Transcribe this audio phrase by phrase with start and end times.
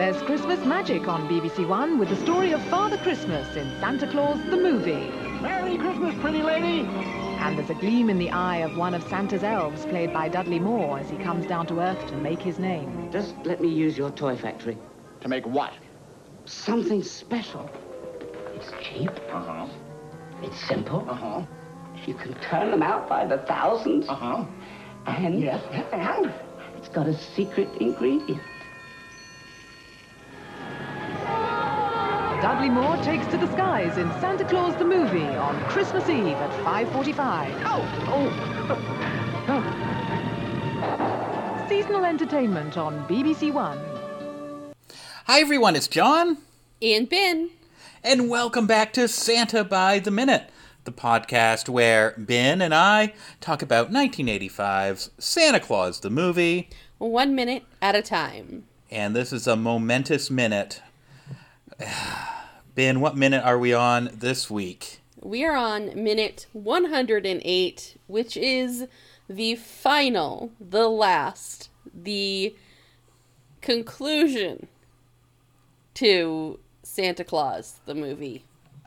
[0.00, 4.38] There's Christmas magic on BBC One with the story of Father Christmas in Santa Claus
[4.48, 5.10] the movie.
[5.42, 6.86] Merry Christmas, pretty lady.
[6.88, 10.58] And there's a gleam in the eye of one of Santa's elves, played by Dudley
[10.58, 13.10] Moore, as he comes down to Earth to make his name.
[13.12, 14.78] Just let me use your toy factory.
[15.20, 15.74] To make what?
[16.46, 17.68] Something special.
[18.54, 19.10] It's cheap.
[19.30, 19.66] Uh-huh.
[20.42, 21.04] It's simple.
[21.10, 21.42] Uh-huh.
[22.06, 24.08] You can turn them out by the thousands.
[24.08, 24.46] Uh-huh.
[25.06, 25.62] And Yes,
[25.92, 26.32] and?
[26.78, 28.40] it's got a secret ingredient.
[32.42, 36.50] Dudley Moore takes to the skies in Santa Claus the movie on Christmas Eve at
[36.64, 37.62] 5.45.
[37.66, 37.84] Oh!
[39.46, 41.66] Oh!
[41.68, 43.78] Seasonal entertainment on BBC One.
[45.26, 46.38] Hi everyone, it's John,
[46.80, 47.50] And Ben.
[48.02, 50.48] and welcome back to Santa by the Minute,
[50.84, 57.64] the podcast where Ben and I talk about 1985's Santa Claus the movie, One minute
[57.82, 58.64] at a time.
[58.90, 60.80] and this is a momentous minute.
[62.74, 65.00] Ben, what minute are we on this week?
[65.20, 68.86] We are on minute 108, which is
[69.28, 72.54] the final, the last, the
[73.60, 74.66] conclusion
[75.94, 78.44] to Santa Claus, the movie.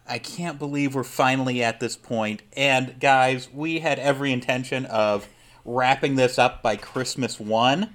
[0.08, 2.42] I can't believe we're finally at this point.
[2.58, 5.30] And guys, we had every intention of
[5.64, 7.94] wrapping this up by Christmas 1,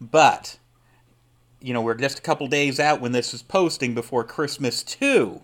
[0.00, 0.58] but
[1.60, 5.42] you know, we're just a couple days out when this is posting before Christmas 2.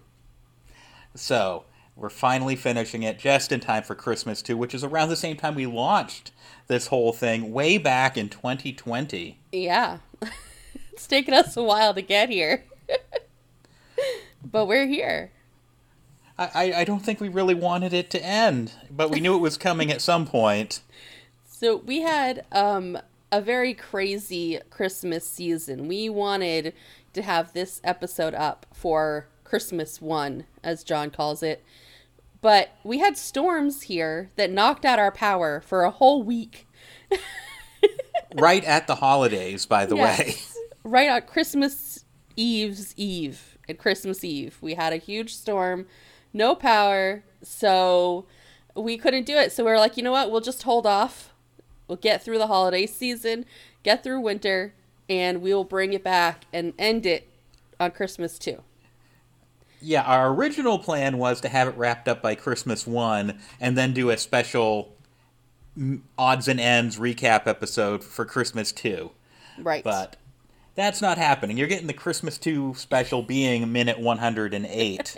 [1.14, 1.64] So,
[1.96, 5.36] we're finally finishing it just in time for Christmas 2, which is around the same
[5.36, 6.32] time we launched
[6.66, 9.38] this whole thing way back in 2020.
[9.52, 9.98] Yeah.
[10.92, 12.64] it's taken us a while to get here.
[14.44, 15.30] but we're here.
[16.36, 19.40] I, I, I don't think we really wanted it to end, but we knew it
[19.40, 20.80] was coming at some point.
[21.46, 22.98] So we had um
[23.34, 25.88] a very crazy Christmas season.
[25.88, 26.72] We wanted
[27.14, 31.64] to have this episode up for Christmas 1 as John calls it.
[32.40, 36.68] But we had storms here that knocked out our power for a whole week.
[38.36, 40.36] right at the holidays, by the way.
[40.84, 42.04] Right on Christmas
[42.36, 44.58] Eve's Eve and Christmas Eve.
[44.60, 45.86] We had a huge storm,
[46.32, 48.26] no power, so
[48.76, 49.50] we couldn't do it.
[49.50, 50.30] So we were like, you know what?
[50.30, 51.33] We'll just hold off.
[51.88, 53.44] We'll get through the holiday season,
[53.82, 54.74] get through winter,
[55.08, 57.28] and we'll bring it back and end it
[57.78, 58.62] on Christmas too.
[59.80, 63.92] Yeah, our original plan was to have it wrapped up by Christmas 1 and then
[63.92, 64.94] do a special
[66.16, 69.10] odds and ends recap episode for Christmas 2.
[69.58, 69.84] Right.
[69.84, 70.16] But
[70.74, 71.58] that's not happening.
[71.58, 75.16] You're getting the Christmas 2 special being minute 108.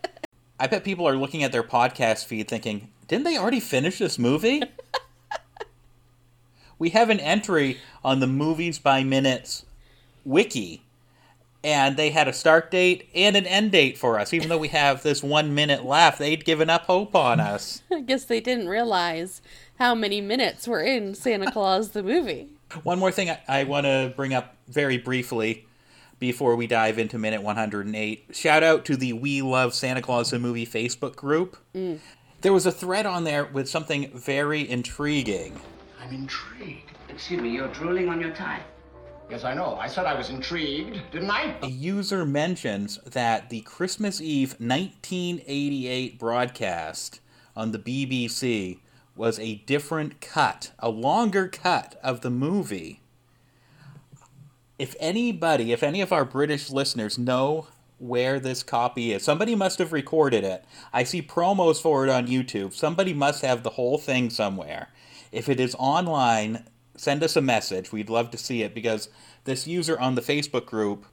[0.60, 4.18] I bet people are looking at their podcast feed thinking, didn't they already finish this
[4.18, 4.62] movie?
[6.78, 9.64] we have an entry on the Movies by Minutes
[10.24, 10.82] wiki,
[11.64, 14.32] and they had a start date and an end date for us.
[14.32, 17.82] Even though we have this one minute left, they'd given up hope on us.
[17.92, 19.40] I guess they didn't realize
[19.78, 22.48] how many minutes were in Santa Claus the movie.
[22.82, 25.66] One more thing I, I want to bring up very briefly
[26.18, 28.26] before we dive into minute 108.
[28.32, 31.56] Shout out to the We Love Santa Claus the Movie Facebook group.
[31.74, 32.00] Mm.
[32.40, 35.60] There was a thread on there with something very intriguing.
[36.00, 36.90] I'm intrigued.
[37.08, 38.60] Excuse me, you're drooling on your tie.
[39.30, 39.76] Yes, I know.
[39.76, 41.56] I said I was intrigued, didn't I?
[41.62, 47.20] A user mentions that the Christmas Eve 1988 broadcast
[47.56, 48.78] on the BBC
[49.16, 53.00] was a different cut, a longer cut of the movie.
[54.78, 57.66] If anybody, if any of our British listeners know
[57.98, 60.64] where this copy is, somebody must have recorded it.
[60.92, 62.74] I see promos for it on YouTube.
[62.74, 64.90] Somebody must have the whole thing somewhere.
[65.36, 66.64] If it is online,
[66.96, 67.92] send us a message.
[67.92, 69.10] We'd love to see it because
[69.44, 71.04] this user on the Facebook group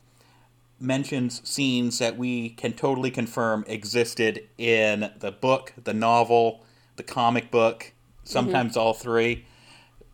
[0.80, 6.64] mentions scenes that we can totally confirm existed in the book, the novel,
[6.96, 7.92] the comic book,
[8.24, 9.46] sometimes all three,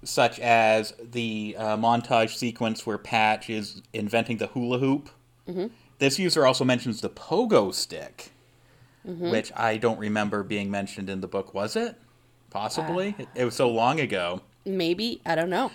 [0.03, 5.09] such as the uh, montage sequence where Patch is inventing the hula hoop.
[5.99, 8.31] This user also mentions the pogo stick,
[9.31, 11.53] which I don't remember being mentioned in the book.
[11.53, 11.95] Was it?
[12.49, 13.15] Possibly.
[13.17, 15.71] it, it was so long ago Maybe, I don't know.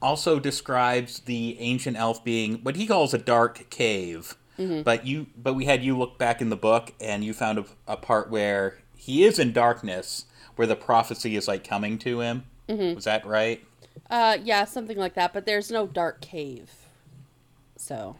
[0.00, 4.36] also describes the ancient elf being what he calls a dark cave.
[4.58, 4.82] Mm-hmm.
[4.82, 7.64] But you, but we had you look back in the book, and you found a,
[7.88, 10.26] a part where he is in darkness,
[10.56, 12.44] where the prophecy is like coming to him.
[12.68, 12.94] Mm-hmm.
[12.94, 13.64] Was that right?
[14.10, 16.70] Uh yeah, something like that, but there's no dark cave.
[17.76, 18.16] So,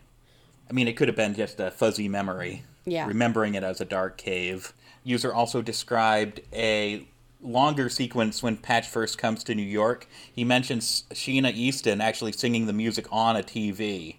[0.69, 2.65] I mean, it could have been just a fuzzy memory.
[2.85, 3.07] Yeah.
[3.07, 4.73] Remembering it as a dark cave.
[5.05, 7.07] User also described a
[7.43, 10.07] longer sequence when Patch first comes to New York.
[10.33, 14.17] He mentions Sheena Easton actually singing the music on a TV.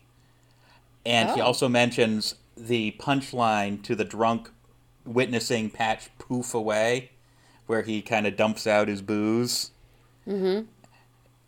[1.05, 1.45] And he Oh.
[1.45, 4.49] also mentions the punchline to the drunk
[5.05, 7.11] witnessing Patch poof away,
[7.65, 9.71] where he kind of dumps out his booze,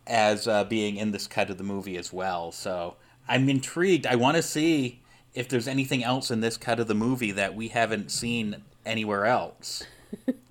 [0.06, 2.52] as uh, being in this cut of the movie as well.
[2.52, 2.96] So
[3.28, 4.06] I'm intrigued.
[4.06, 5.00] I want to see
[5.34, 9.26] if there's anything else in this cut of the movie that we haven't seen anywhere
[9.26, 9.84] else.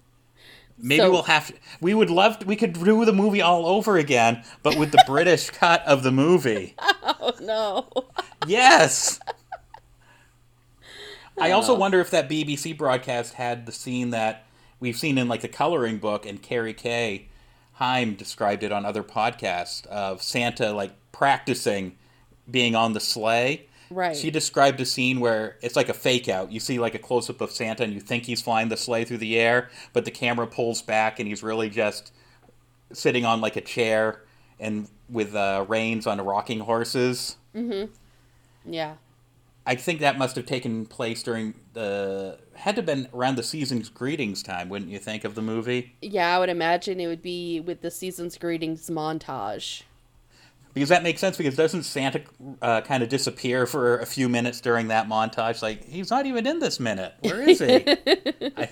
[0.78, 1.48] Maybe So- we'll have.
[1.48, 2.46] To, we would love.
[2.46, 6.12] we could do the movie all over again, but with the British cut of the
[6.12, 6.76] movie.
[7.28, 7.88] Oh no.
[8.46, 9.20] Yes.
[11.40, 14.46] I also wonder if that BBC broadcast had the scene that
[14.80, 17.28] we've seen in like the coloring book, and Carrie Kei
[17.74, 21.98] Heim described it on other podcasts of Santa like practicing
[22.50, 23.66] being on the sleigh.
[23.96, 24.16] Right.
[24.16, 26.52] She described a scene where it's like a fake out.
[26.52, 29.06] You see like a close up of Santa, and you think he's flying the sleigh
[29.06, 32.12] through the air, but the camera pulls back, and he's really just
[32.92, 34.22] sitting on like a chair
[34.60, 37.38] and with uh, reins on rocking horses.
[37.56, 37.92] Mm-hmm.
[38.70, 38.96] Yeah.
[39.66, 43.44] I think that must have taken place during the had to have been around the
[43.44, 45.96] season's greetings time, wouldn't you think of the movie?
[46.02, 49.84] Yeah, I would imagine it would be with the season's greetings montage.
[50.76, 51.38] Because that makes sense.
[51.38, 52.22] Because doesn't Santa
[52.62, 55.64] uh, kind of disappear for a few minutes during that montage?
[55.64, 57.14] Like he's not even in this minute.
[57.22, 57.76] Where is he?
[58.58, 58.70] I,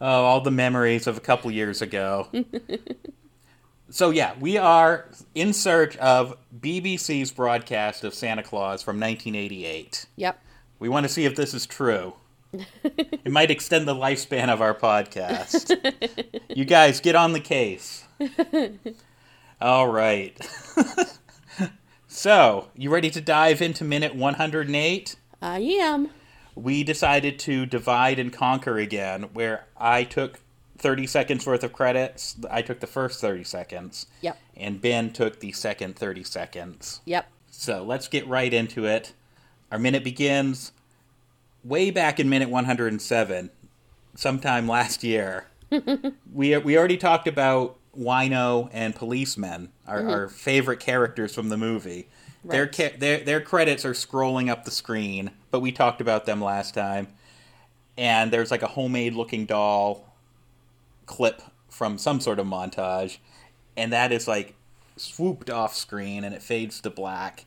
[0.00, 2.28] oh, all the memories of a couple years ago.
[3.90, 10.06] so yeah, we are in search of BBC's broadcast of Santa Claus from 1988.
[10.16, 10.42] Yep.
[10.80, 12.14] We want to see if this is true.
[12.82, 15.76] it might extend the lifespan of our podcast.
[16.48, 18.04] you guys, get on the case.
[19.60, 20.36] All right.
[22.12, 25.16] So, you ready to dive into minute 108?
[25.40, 26.10] I am.
[26.56, 30.40] We decided to divide and conquer again, where I took
[30.78, 32.36] 30 seconds worth of credits.
[32.50, 34.06] I took the first 30 seconds.
[34.22, 34.36] Yep.
[34.56, 37.00] And Ben took the second 30 seconds.
[37.04, 37.28] Yep.
[37.52, 39.12] So let's get right into it.
[39.70, 40.72] Our minute begins
[41.62, 43.50] way back in minute 107,
[44.16, 45.46] sometime last year.
[46.32, 50.10] we we already talked about Wino and policemen, our, mm-hmm.
[50.10, 52.08] our favorite characters from the movie.
[52.44, 52.72] Their, Right.
[52.74, 56.72] ca- their their credits are scrolling up the screen, but we talked about them last
[56.72, 57.08] time.
[57.98, 60.06] And there's like a homemade looking doll
[61.04, 63.18] clip from some sort of montage,
[63.76, 64.54] and that is like
[64.96, 67.44] swooped off screen and it fades to black.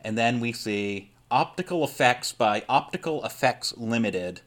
[0.00, 4.40] And then we see optical effects by Optical Effects Limited.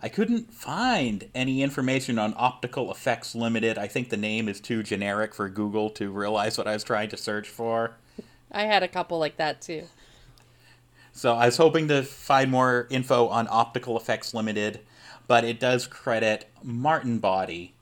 [0.00, 3.78] I couldn't find any information on Optical Effects Limited.
[3.78, 7.08] I think the name is too generic for Google to realize what I was trying
[7.10, 7.96] to search for.
[8.52, 9.84] I had a couple like that too.
[11.12, 14.80] So I was hoping to find more info on Optical Effects Limited,
[15.26, 17.74] but it does credit Martin Body,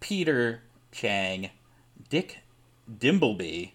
[0.00, 0.60] Peter
[0.92, 1.48] Chang,
[2.10, 2.40] Dick
[2.92, 3.72] Dimbleby,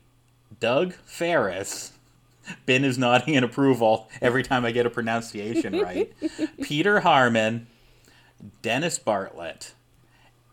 [0.60, 1.94] Doug Ferris.
[2.66, 6.12] Ben is nodding in approval every time I get a pronunciation right.
[6.62, 7.68] Peter Harmon,
[8.62, 9.74] Dennis Bartlett,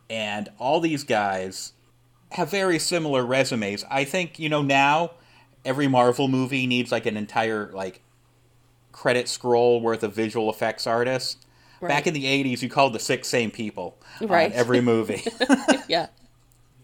[0.09, 1.73] and all these guys
[2.33, 3.85] have very similar resumes.
[3.91, 5.13] I think, you know, now
[5.65, 8.03] every Marvel movie needs like an entire like
[8.93, 11.37] credit scroll worth of visual effects artists.
[11.81, 14.53] Back in the 80s, you called the six same people Right.
[14.53, 15.25] on every movie.
[15.89, 16.09] Yeah.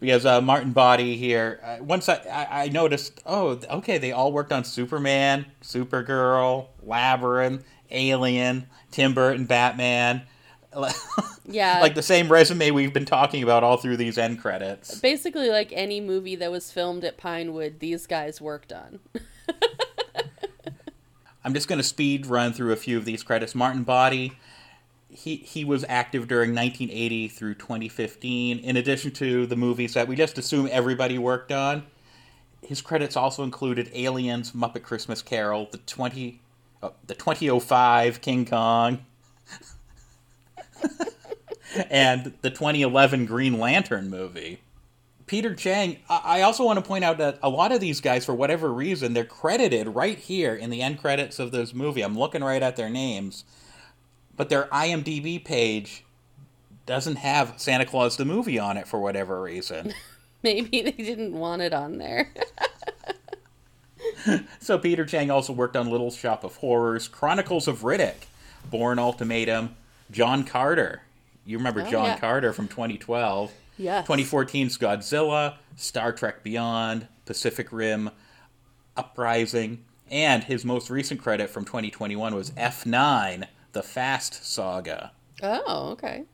[0.01, 4.33] Because uh, Martin Body here, uh, once I, I, I noticed, oh, okay, they all
[4.33, 10.23] worked on Superman, Supergirl, Labyrinth, Alien, Tim Burton, Batman.
[11.49, 11.79] Yeah.
[11.81, 14.99] like the same resume we've been talking about all through these end credits.
[14.99, 18.99] Basically, like any movie that was filmed at Pinewood, these guys worked on.
[21.45, 23.55] I'm just going to speed run through a few of these credits.
[23.55, 24.37] Martin Body,
[25.27, 28.61] he he was active during 1980 through 2015.
[28.61, 31.85] In addition to the movies that we just assume everybody worked on,
[32.63, 36.41] his credits also included Aliens, Muppet Christmas Carol, the 20
[36.81, 39.05] uh, oh, the 2005 King Kong,
[41.91, 44.61] and the 2011 Green Lantern movie.
[45.27, 48.25] Peter Chang, I I also want to point out that a lot of these guys,
[48.25, 52.03] for whatever reason, they're credited right here in the end credits of this movie.
[52.03, 53.45] I'm looking right at their names,
[54.37, 56.05] but their IMDb page
[56.87, 59.93] doesn't have Santa Claus the movie on it for whatever reason.
[60.43, 62.33] Maybe they didn't want it on there.
[64.61, 68.27] so Peter Chang also worked on Little Shop of Horrors, Chronicles of Riddick,
[68.71, 69.75] Bourne Ultimatum,
[70.11, 71.03] John Carter.
[71.45, 72.19] You remember Oh, John yeah.
[72.19, 73.53] Carter from 2012.
[73.79, 74.07] Yes.
[74.07, 78.11] 2014's Godzilla, Star Trek Beyond, Pacific Rim,
[78.97, 85.13] Uprising, and his most recent credit from 2021 was F9, The Fast Saga.
[85.43, 86.25] oh, okay.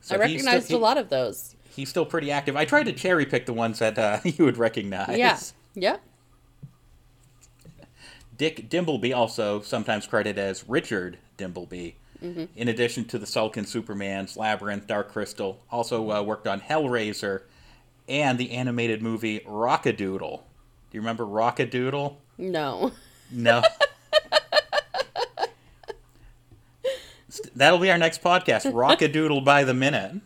[0.00, 1.54] So I recognized still, a lot of those.
[1.68, 2.56] He's still pretty active.
[2.56, 5.16] I tried to cherry pick the ones that uh, you would recognize.
[5.16, 5.38] Yeah.
[5.76, 5.98] Yeah.
[8.36, 14.88] Dick Dimbleby, also sometimes credited as Richard Dimbleby, in addition to the Salkind Supermans, Labyrinth,
[14.88, 17.42] Dark Crystal, also uh, worked on Hellraiser
[18.08, 20.38] and the animated movie Rockadoodle.
[20.38, 20.42] Do
[20.90, 22.16] you remember Rockadoodle?
[22.36, 22.90] No.
[23.30, 23.62] No.
[27.54, 28.70] That'll be our next podcast.
[28.72, 30.16] Rockadoodle by the minute.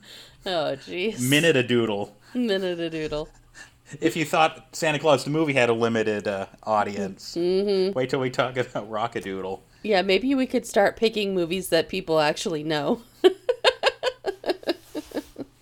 [0.46, 1.26] Oh, jeez.
[1.26, 2.14] Minute a doodle.
[2.34, 3.30] Minute a doodle.
[3.98, 8.28] If you thought Santa Claus the movie had a limited uh, audience, wait till we
[8.28, 9.60] talk about Rockadoodle.
[9.82, 13.00] Yeah, maybe we could start picking movies that people actually know.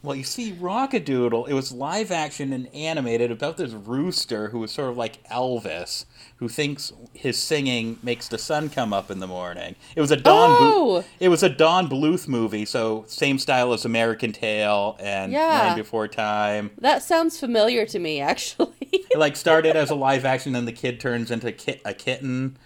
[0.04, 4.72] Well, you see, Rockadoodle, it was live action and animated about this rooster who was
[4.72, 6.06] sort of like Elvis,
[6.38, 9.76] who thinks his singing makes the sun come up in the morning.
[9.94, 11.04] It was a Don Oh!
[11.20, 15.46] It was a Don Bluth movie, so same style as American Tail and Yeah.
[15.66, 16.72] Land Before Time.
[16.78, 18.72] That sounds familiar to me, actually.
[18.90, 22.56] It like started as a live action, and the kid turns into ki- a kitten.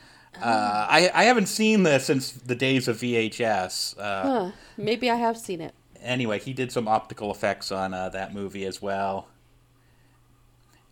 [0.40, 3.98] Uh, I I haven't seen this since the days of VHS.
[3.98, 4.50] Uh, Huh.
[4.78, 5.74] Maybe I have seen it.
[6.06, 9.28] Anyway, he did some optical effects on uh, that movie as well.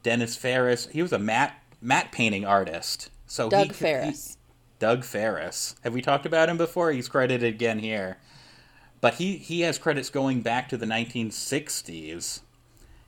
[0.03, 3.11] Dennis Ferris, he was a matte matte painting artist.
[3.27, 4.29] So Doug he, Ferris.
[4.29, 4.37] he-
[4.79, 5.77] Doug Ferris.
[5.83, 6.91] Have we talked about him before?
[6.93, 8.19] He's credited again here.
[9.01, 12.41] But he, he has credits going back to the 1960s.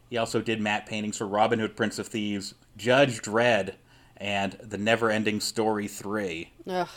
[0.08, 3.74] He also did matte paintings for Robin Hood, Prince of Thieves, Judge Dredd,
[4.16, 6.50] and The Never Ending Story 3.
[6.68, 6.88] Ugh.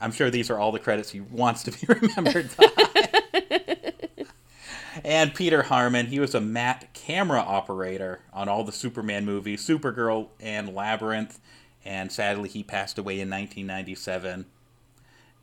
[0.00, 3.01] I'm sure these are all the credits he wants to be remembered by.
[5.04, 10.28] And Peter Harmon, he was a matte camera operator on all the Superman movies, Supergirl
[10.40, 11.38] and Labyrinth,
[11.84, 14.46] and sadly he passed away in 1997.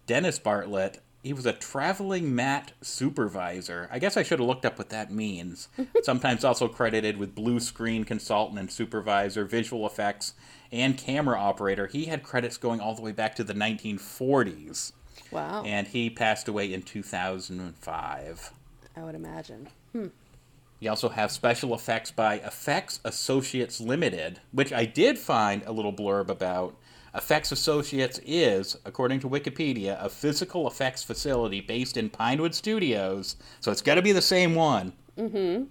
[0.07, 3.89] Dennis Bartlett, he was a traveling matte supervisor.
[3.91, 5.67] I guess I should have looked up what that means.
[6.03, 10.33] Sometimes also credited with blue screen consultant and supervisor, visual effects,
[10.71, 11.87] and camera operator.
[11.87, 14.93] He had credits going all the way back to the 1940s,
[15.31, 15.63] Wow.
[15.65, 18.51] and he passed away in 2005.
[18.99, 19.69] I would imagine.
[19.93, 25.93] You also have special effects by Effects Associates Limited, which I did find a little
[25.93, 26.75] blurb about.
[27.15, 33.71] Effects Associates is, according to Wikipedia, a physical effects facility based in Pinewood Studios, so
[33.71, 34.91] it's got to be the same one.
[35.17, 35.63] Mm-hmm.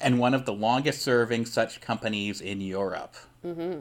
[0.00, 3.16] And one of the longest serving such companies in Europe.
[3.44, 3.80] Mm-hmm.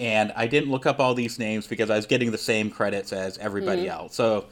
[0.00, 3.12] And I didn't look up all these names because I was getting the same credits
[3.12, 4.14] as everybody else.
[4.14, 4.46] So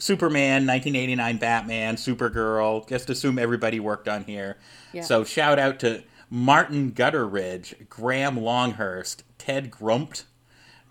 [0.00, 2.88] Superman, 1989 Batman, Supergirl.
[2.88, 4.56] Just assume everybody worked on here.
[4.92, 5.02] Yeah.
[5.02, 10.24] So shout out to Martin Gutteridge, Graham Longhurst, Ted Grumpt,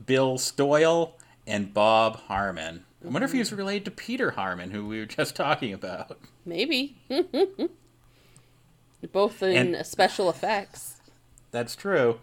[0.05, 1.13] Bill Stoyle,
[1.47, 2.85] and Bob Harmon.
[3.03, 3.57] I wonder if he's mm-hmm.
[3.57, 6.19] related to Peter Harmon, who we were just talking about.
[6.45, 6.97] Maybe.
[9.11, 10.97] Both in And- special effects.
[11.51, 12.19] That's true.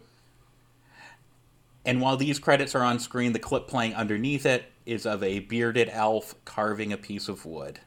[1.84, 5.40] And while these credits are on screen, the clip playing underneath it is of a
[5.40, 7.80] bearded elf carving a piece of wood.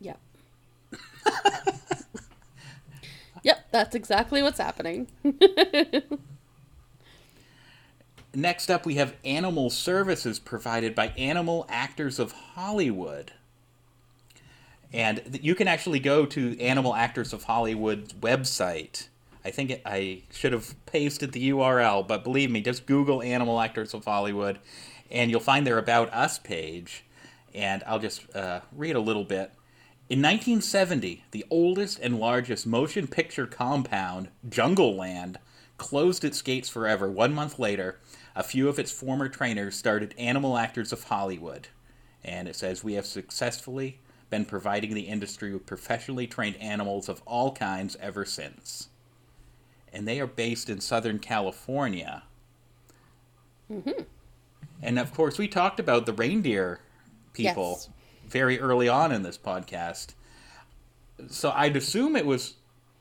[0.00, 0.20] Yep.
[3.42, 5.08] yep, that's exactly what's happening.
[8.34, 13.32] Next up, we have animal services provided by Animal Actors of Hollywood.
[14.92, 19.08] And you can actually go to Animal Actors of Hollywood's website.
[19.44, 23.60] I think it, I should have pasted the URL, but believe me, just Google Animal
[23.60, 24.58] Actors of Hollywood,
[25.12, 27.04] and you'll find their About Us page.
[27.54, 29.52] And I'll just uh, read a little bit.
[30.08, 35.38] In 1970, the oldest and largest motion picture compound, Jungle Land,
[35.76, 37.10] closed its gates forever.
[37.10, 38.00] One month later,
[38.34, 41.68] a few of its former trainers started Animal Actors of Hollywood.
[42.24, 44.00] And it says, We have successfully
[44.30, 48.88] been providing the industry with professionally trained animals of all kinds ever since.
[49.92, 52.22] And they are based in Southern California.
[54.82, 56.80] And of course, we talked about the reindeer
[57.32, 57.88] people Yes.
[58.26, 60.08] very early on in this podcast.
[61.28, 62.54] So I'd assume it was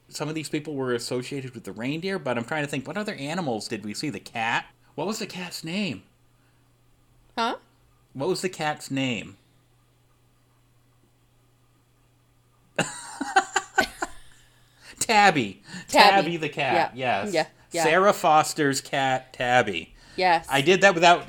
[0.10, 2.98] some of these people were associated with the reindeer, but I'm trying to think what
[2.98, 4.10] other animals did we see?
[4.10, 4.66] The cat?
[4.96, 6.04] What was the cat's name?
[7.38, 7.56] Huh?
[8.14, 9.38] What was the cat's name?
[15.00, 15.62] Tabby.
[15.88, 16.38] Tabby.
[16.38, 16.92] the cat.
[16.96, 17.24] Yeah.
[17.24, 17.34] Yes.
[17.34, 17.46] Yeah.
[17.72, 17.84] Yeah.
[17.84, 19.94] Sarah Foster's cat, Tabby.
[20.18, 20.46] Yes.
[20.50, 21.24] I did that without.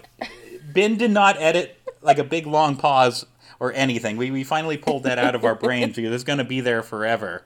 [0.73, 3.27] Ben did not edit like a big long pause
[3.61, 4.17] or anything.
[4.17, 6.83] We, we finally pulled that out of our brains because it's going to be there
[6.83, 7.45] forever.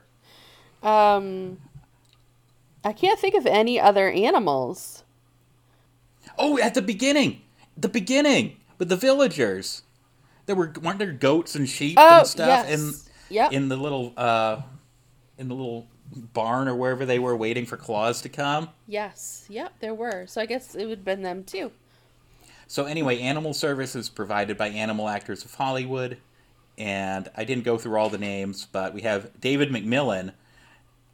[0.83, 1.57] Um,
[2.83, 5.03] I can't think of any other animals.
[6.37, 7.41] Oh, at the beginning,
[7.75, 9.81] the beginning with the villagers,
[10.45, 12.69] there were weren't there goats and sheep Oh, and stuff yes.
[12.79, 12.93] in
[13.29, 13.51] Yep.
[13.51, 14.61] in the little uh
[15.37, 15.87] in the little
[16.33, 18.69] barn or wherever they were waiting for Claus to come.
[18.87, 19.45] Yes.
[19.49, 20.25] Yep, there were.
[20.27, 21.71] So I guess it would have been them too.
[22.67, 26.17] So anyway, animal service is provided by Animal Actors of Hollywood,
[26.77, 30.33] and I didn't go through all the names, but we have David McMillan,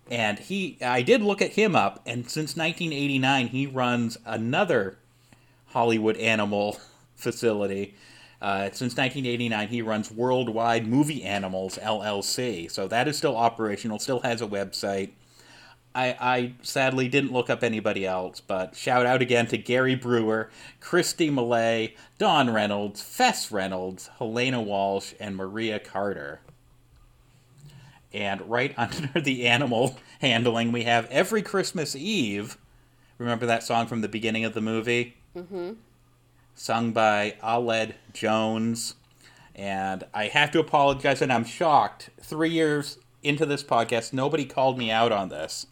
[0.09, 4.97] and he I did look at him up, and since 1989 he runs another
[5.67, 6.79] Hollywood animal
[7.15, 7.95] facility.
[8.41, 14.19] Uh, since 1989, he runs Worldwide Movie Animals LLC, so that is still operational, still
[14.19, 15.11] has a website.
[15.95, 20.49] I, I sadly didn't look up anybody else, but shout out again to Gary Brewer,
[20.79, 26.41] Christy Millay, Don Reynolds, Fess Reynolds, Helena Walsh, and Maria Carter.
[28.11, 32.57] And right under the animal handling, we have Every Christmas Eve.
[33.19, 35.17] Remember that song from the beginning of the movie?
[35.35, 35.73] Mm-hmm.
[36.55, 38.95] Sung by Aled Jones.
[39.55, 42.09] And I have to apologize, and I'm shocked.
[42.19, 45.67] Three years into this podcast, nobody called me out on this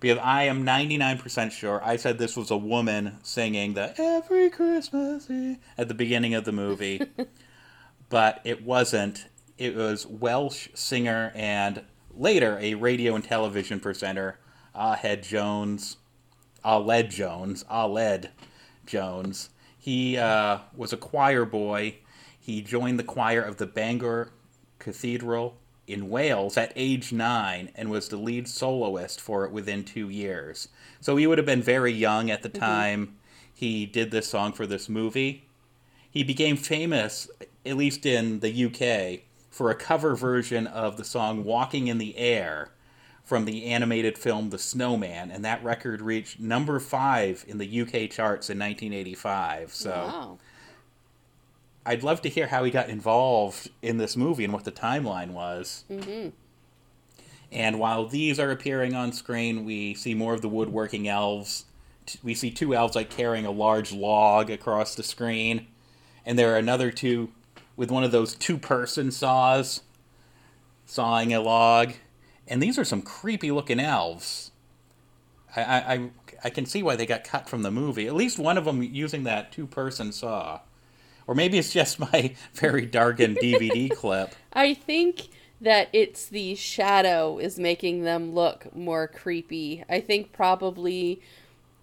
[0.00, 5.30] because I am 99% sure I said this was a woman singing the Every Christmas
[5.30, 7.00] Eve at the beginning of the movie,
[8.08, 9.26] but it wasn't.
[9.56, 11.82] It was Welsh singer and
[12.12, 14.38] later a radio and television presenter,
[14.74, 15.96] Ahed Jones,
[16.64, 18.28] Aled Jones, Aled
[18.86, 19.50] Jones.
[19.78, 21.96] He uh, was a choir boy.
[22.38, 24.32] He joined the choir of the Bangor
[24.78, 30.08] Cathedral in Wales at age nine and was the lead soloist for it within two
[30.08, 30.68] years.
[31.00, 32.64] So he would have been very young at the mm-hmm.
[32.64, 33.16] time
[33.52, 35.44] he did this song for this movie.
[36.10, 37.28] He became famous,
[37.64, 42.16] at least in the UK, for a cover version of the song Walking in the
[42.16, 42.70] Air
[43.24, 48.10] from the animated film The Snowman, and that record reached number five in the UK
[48.10, 49.72] charts in 1985.
[49.72, 49.90] So.
[49.90, 50.38] Wow.
[51.86, 55.30] I'd love to hear how he got involved in this movie and what the timeline
[55.30, 55.84] was.
[55.90, 56.30] Mm-hmm.
[57.52, 61.66] And while these are appearing on screen, we see more of the woodworking elves.
[62.22, 65.66] We see two elves like carrying a large log across the screen,
[66.26, 67.30] and there are another two
[67.76, 69.82] with one of those two-person saws
[70.86, 71.94] sawing a log.
[72.46, 74.50] And these are some creepy looking elves.
[75.56, 76.10] I, I, I,
[76.44, 78.06] I can see why they got cut from the movie.
[78.06, 80.60] At least one of them using that two-person saw.
[81.26, 84.34] Or maybe it's just my very darkened DVD clip.
[84.52, 85.28] I think
[85.60, 89.84] that it's the shadow is making them look more creepy.
[89.88, 91.22] I think probably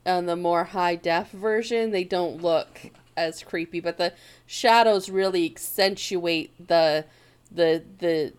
[0.06, 4.14] on the more high def version they don't look as creepy, but the
[4.46, 7.06] shadows really accentuate the
[7.52, 8.34] the the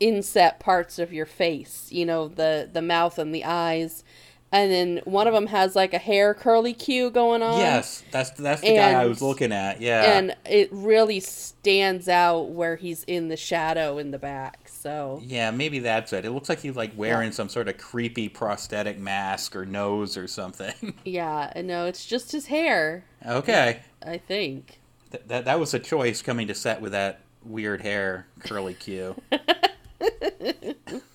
[0.00, 4.04] inset parts of your face, you know, the the mouth and the eyes.
[4.52, 7.58] And then one of them has like a hair curly cue going on.
[7.58, 9.80] Yes, that's that's the guy I was looking at.
[9.80, 10.02] Yeah.
[10.16, 14.68] And it really stands out where he's in the shadow in the back.
[14.68, 16.26] So yeah, maybe that's it.
[16.26, 20.28] It looks like he's like wearing some sort of creepy prosthetic mask or nose or
[20.28, 20.74] something.
[21.04, 23.80] Yeah, no, it's just his hair, okay.
[24.06, 24.80] I think.
[25.10, 29.16] Th- that that was a choice coming to set with that weird hair curly cue.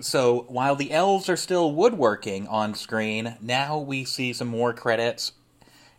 [0.00, 5.32] so while the elves are still woodworking on screen, now we see some more credits,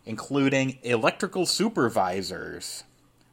[0.04, 2.84] including electrical supervisors.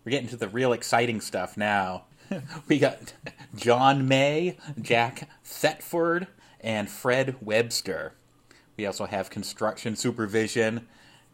[0.04, 2.06] We're getting to the real exciting stuff now.
[2.68, 3.14] we got
[3.56, 6.28] John May, Jack Thetford,
[6.62, 8.14] and Fred Webster.
[8.78, 10.88] We also have construction supervision,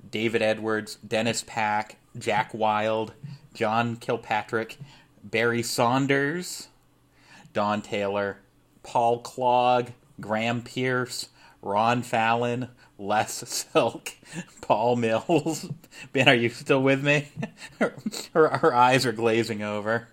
[0.10, 3.14] David Edwards, Dennis Pack, Jack Wild,
[3.54, 4.78] John Kilpatrick,
[5.24, 6.70] Barry Saunders,
[7.54, 8.40] Don Taylor,
[8.84, 9.90] Paul Clogg,
[10.20, 11.30] Graham Pierce,
[11.62, 14.14] Ron Fallon, Les Silk,
[14.62, 15.70] Paul Mills.
[16.14, 17.30] Ben, are you still with me?
[17.80, 17.96] her,
[18.34, 20.08] her, her eyes are glazing over.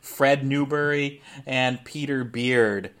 [0.00, 2.92] Fred Newberry and Peter Beard.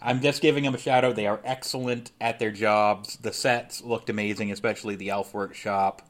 [0.00, 1.16] I'm just giving them a shout out.
[1.16, 3.16] They are excellent at their jobs.
[3.16, 6.06] The sets looked amazing, especially the Elf Workshop.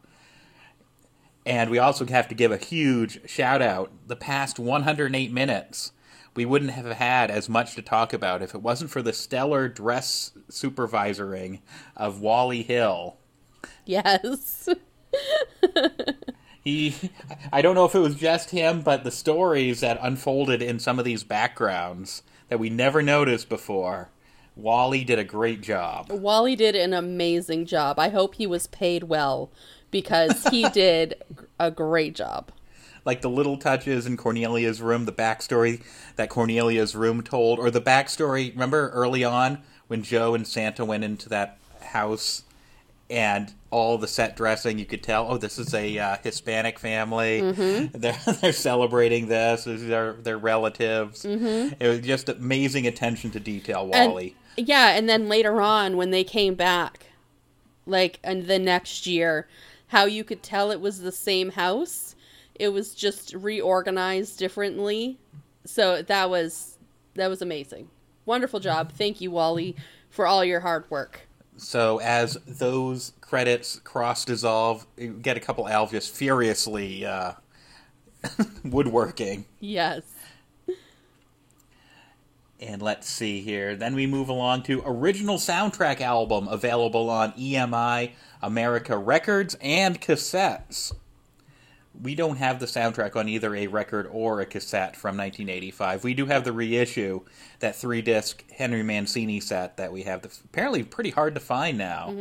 [1.47, 3.93] And we also have to give a huge shout out.
[4.07, 5.93] The past 108 minutes,
[6.35, 9.69] we wouldn't have had as much to talk about if it wasn't for the stellar
[9.69, 11.61] dress supervisoring
[11.97, 13.17] of Wally Hill.
[13.85, 14.69] Yes.
[16.65, 16.95] He,
[17.53, 20.99] I don't know if it was just him, but the stories that unfolded in some
[20.99, 24.09] of these backgrounds that we never noticed before.
[24.57, 26.11] Wally did a great job.
[26.11, 27.99] Wally did an amazing job.
[27.99, 29.53] I hope he was paid well
[29.91, 31.23] because he did
[31.61, 32.51] a great job.
[33.05, 35.83] Like the little touches in Cornelia's room, the backstory
[36.17, 38.53] that Cornelia's room told, or the backstory.
[38.53, 42.43] Remember early on when Joe and Santa went into that house
[43.11, 47.41] and all the set dressing, you could tell, oh, this is a uh, Hispanic family.
[47.93, 49.65] They're they're celebrating this.
[49.65, 51.25] These are their relatives.
[51.25, 54.37] It was just amazing attention to detail, And Wally.
[54.57, 57.07] Yeah, and then later on when they came back,
[57.87, 59.49] like and the next year,
[59.89, 62.14] how you could tell it was the same house.
[62.55, 65.19] It was just reorganized differently.
[65.65, 66.79] So that was
[67.15, 67.89] that was amazing.
[68.27, 68.93] Wonderful job.
[68.93, 69.77] Thank you, Wally,
[70.11, 71.23] for all your hard work.
[71.57, 74.87] So as those credits cross dissolve,
[75.23, 77.33] get a couple elves just furiously uh,
[78.65, 79.45] woodworking.
[79.61, 80.03] Yes.
[82.61, 83.77] And let's see here.
[83.77, 88.13] Then we move along to original soundtrack album available on EMI,
[88.43, 90.93] America Records, and cassettes.
[92.03, 96.03] We don't have the soundtrack on either a record or a cassette from 1985.
[96.05, 97.21] We do have the reissue,
[97.61, 100.23] that three disc Henry Mancini set that we have.
[100.23, 102.13] That's apparently pretty hard to find now.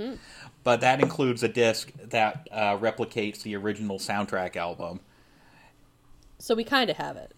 [0.63, 4.99] But that includes a disc that uh, replicates the original soundtrack album.
[6.39, 7.33] So we kind of have it.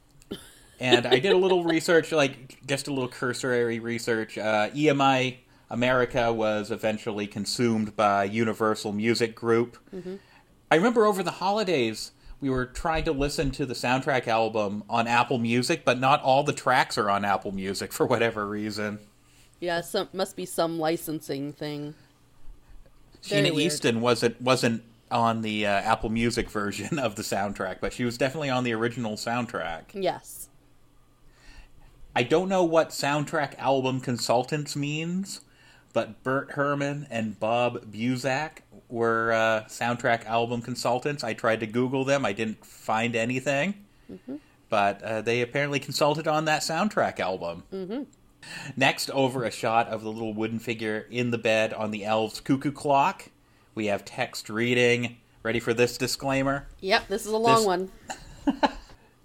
[0.79, 4.37] and I did a little research, like just a little cursory research.
[4.37, 5.37] Uh, EMI
[5.69, 9.77] America was eventually consumed by Universal Music Group.
[10.71, 15.07] I remember over the holidays we were trying to listen to the soundtrack album on
[15.07, 18.99] Apple Music, but not all the tracks are on Apple Music for whatever reason.
[19.59, 21.95] Yeah, some must be some licensing thing.
[23.23, 23.67] Very Sheena weird.
[23.67, 28.17] Easton wasn't wasn't on the uh, Apple Music version of the soundtrack, but she was
[28.17, 29.83] definitely on the original soundtrack.
[29.93, 30.49] Yes.
[32.15, 35.41] I don't know what soundtrack album consultants means,
[35.93, 41.23] but Bert Herman and Bob Buzak were uh, soundtrack album consultants.
[41.23, 43.85] I tried to Google them, I didn't find anything,
[44.69, 47.63] but uh, they apparently consulted on that soundtrack album.
[47.73, 48.03] Mm-hmm.
[48.77, 52.39] Next, over a shot of the little wooden figure in the bed on the elves'
[52.39, 53.29] cuckoo clock,
[53.73, 55.17] we have text reading.
[55.41, 56.67] Ready for this disclaimer?
[56.81, 57.91] Yep, this is a long This- one.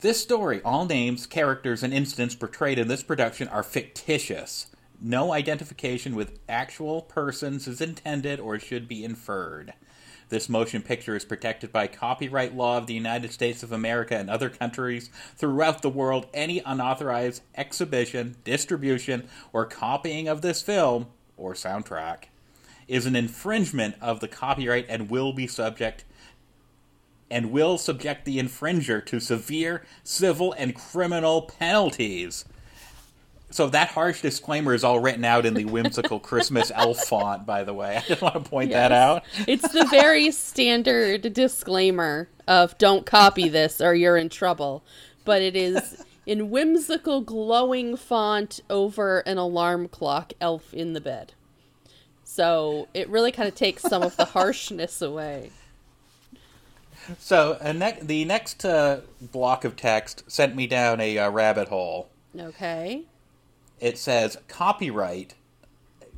[0.00, 4.68] This story, all names, characters, and incidents portrayed in this production are fictitious.
[5.00, 9.72] No identification with actual persons is intended or should be inferred.
[10.28, 14.28] This motion picture is protected by copyright law of the United States of America and
[14.28, 16.26] other countries throughout the world.
[16.34, 22.24] Any unauthorized exhibition, distribution, or copying of this film or soundtrack
[22.86, 26.04] is an infringement of the copyright and will be subject
[27.30, 32.44] and will subject the infringer to severe civil and criminal penalties.
[33.50, 37.64] So that harsh disclaimer is all written out in the whimsical Christmas elf font, by
[37.64, 37.96] the way.
[38.04, 39.24] I just want to point that out.
[39.46, 44.84] It's the very standard disclaimer of don't copy this or you're in trouble.
[45.24, 51.32] But it is in whimsical glowing font over an alarm clock elf in the bed.
[52.22, 55.50] So it really kind of takes some of the harshness away.
[57.18, 61.68] So uh, ne- the next uh, block of text sent me down a uh, rabbit
[61.68, 62.08] hole.
[62.38, 63.02] Okay.
[63.80, 65.34] It says copyright.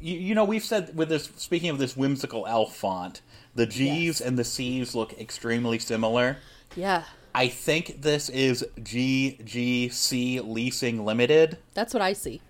[0.01, 3.23] You, you know, we've said with this, speaking of this whimsical elf font,
[3.55, 4.21] the G's Yes.
[4.21, 6.39] and the C's look extremely similar.
[6.75, 7.05] Yeah.
[7.35, 11.59] I think this is GGC Leasing Limited.
[11.75, 12.41] That's what I see.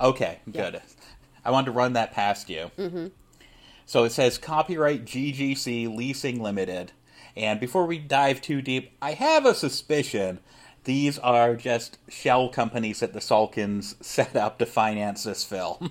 [0.00, 0.80] Okay, good.
[1.44, 2.70] I wanted to run that past you.
[2.78, 3.08] Mm-hmm.
[3.86, 6.92] So it says copyright GGC Leasing Limited.
[7.36, 10.40] And before we dive too deep, I have a suspicion
[10.84, 15.90] these are just shell companies that the Salkinds set up to finance this film.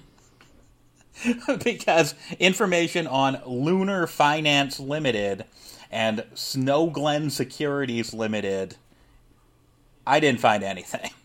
[1.64, 5.46] because information on Lunar Finance Limited
[5.92, 8.78] and Snow Glen Securities Limited,
[10.06, 11.10] I didn't find anything.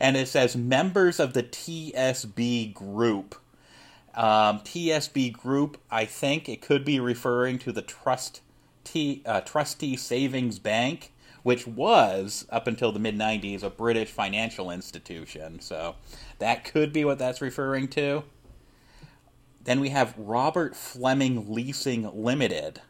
[0.00, 3.34] And it says members of the TSB group.
[4.14, 8.40] Um, TSB group, I think it could be referring to the Trust
[8.84, 11.12] T, uh, Trustee Savings Bank,
[11.44, 15.60] which was up until the mid '90s a British financial institution.
[15.60, 15.94] So
[16.40, 18.24] that could be what that's referring to.
[19.62, 22.80] Then we have Robert Fleming Leasing Limited.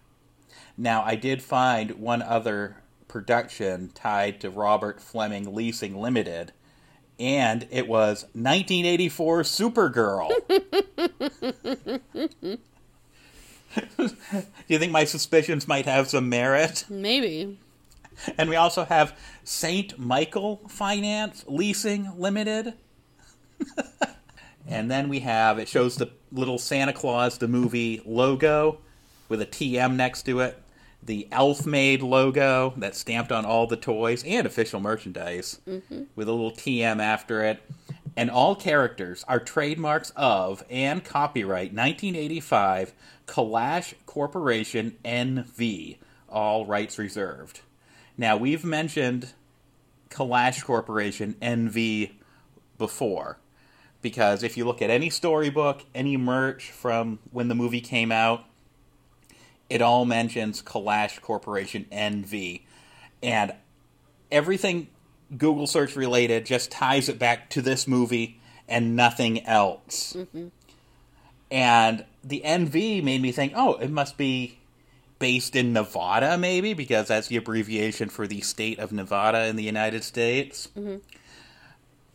[0.77, 6.53] Now, I did find one other production tied to Robert Fleming Leasing Limited,
[7.19, 10.31] and it was 1984 Supergirl.
[13.97, 14.09] Do
[14.69, 16.87] you think my suspicions might have some merit?
[16.88, 17.57] Maybe.
[18.38, 19.98] And we also have St.
[19.98, 22.74] Michael Finance Leasing Limited.
[24.66, 28.79] and then we have, it shows the little Santa Claus, the movie logo
[29.29, 30.61] with a TM next to it.
[31.03, 36.05] The Elf Made logo that's stamped on all the toys and official merchandise mm-hmm.
[36.16, 37.62] with a little TM after it.
[38.16, 42.94] And all characters are trademarks of and copyright 1985
[43.27, 45.98] Kalash Corporation NV,
[46.29, 47.61] all rights reserved.
[48.16, 49.33] Now, we've mentioned
[50.11, 52.12] Kalash Corporation NV
[52.79, 53.38] before,
[54.03, 58.44] because if you look at any storybook, any merch from when the movie came out,
[59.68, 62.62] it all mentions Kalash Corporation NV.
[63.22, 63.55] And
[64.31, 64.88] everything
[65.37, 70.14] Google search related just ties it back to this movie and nothing else.
[70.16, 70.48] Mm-hmm.
[71.50, 74.59] And the NV made me think, oh, it must be
[75.18, 79.62] based in Nevada, maybe, because that's the abbreviation for the state of Nevada in the
[79.62, 80.68] United States.
[80.77, 80.96] Mm-hmm.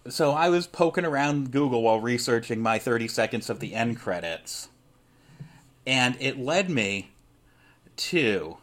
[0.09, 4.69] So I was poking around Google while researching my 30 seconds of the end credits.
[5.85, 7.12] And it led me
[7.97, 8.57] to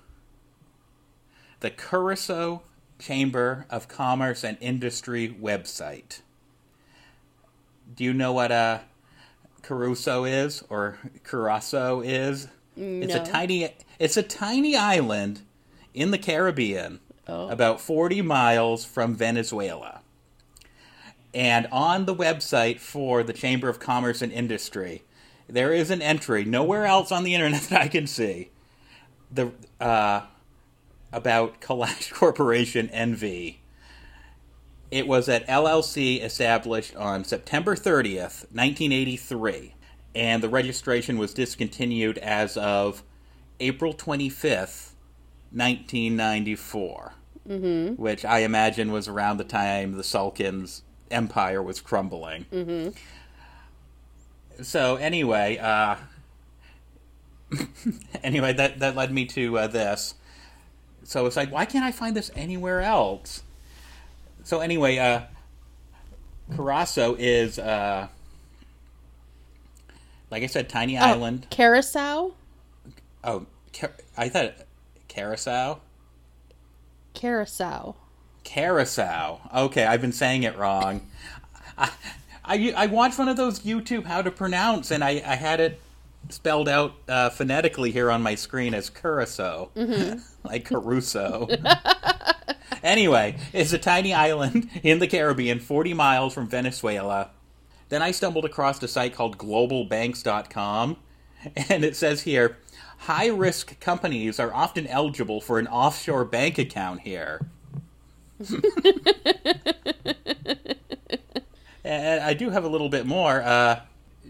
[1.60, 2.62] the Curacao
[2.98, 6.20] Chamber of Commerce and Industry website.
[7.94, 8.80] Do you know what uh,
[9.58, 12.48] a Curacao is or Curacao is?
[12.76, 15.42] It's a tiny it's a tiny island
[15.94, 17.48] in the Caribbean, Oh.
[17.48, 20.00] about 40 miles from Venezuela.
[21.34, 25.02] And on the website for the Chamber of Commerce and Industry,
[25.48, 28.50] there is an entry nowhere else on the internet that I can see
[29.32, 30.22] the uh,
[31.12, 33.56] about Kalash Corporation NV.
[34.90, 39.74] It was at LLC established on September 30th, 1983,
[40.14, 43.02] and the registration was discontinued as of
[43.60, 44.92] April 25th,
[45.52, 47.12] 1994.
[47.48, 48.02] Mm-hmm.
[48.02, 52.46] Which I imagine was around the time the Salkinds empire was crumbling.
[52.52, 54.62] Mm-hmm.
[54.62, 55.96] So anyway, uh,
[58.24, 60.14] anyway, that that led me to uh, this.
[61.04, 63.44] So it's like, why can't I find this anywhere else?
[64.42, 65.20] So anyway, uh,
[66.54, 68.08] Curacao is, uh,
[70.30, 71.46] like I said, tiny island.
[71.50, 72.34] Carousel?
[73.26, 73.44] Oh,
[74.16, 74.54] I thought
[75.08, 75.80] Carousel.
[77.12, 77.96] Carousel.
[78.44, 79.40] Carousel.
[79.54, 81.04] Okay, I've been saying it wrong.
[81.76, 81.90] I,
[82.44, 85.80] I, I watched one of those YouTube how to pronounce, and I, I had it
[86.28, 89.70] spelled out uh, phonetically here on my screen as Curacao,
[90.44, 91.48] like Caruso.
[92.84, 97.30] anyway, it's a tiny island in the Caribbean, 40 miles from Venezuela.
[97.88, 100.96] Then I stumbled across a site called globalbanks.com,
[101.68, 102.58] and it says here
[102.98, 107.46] high risk companies are often eligible for an offshore bank account here.
[111.86, 113.40] And I do have a little bit more.
[113.42, 113.80] Uh,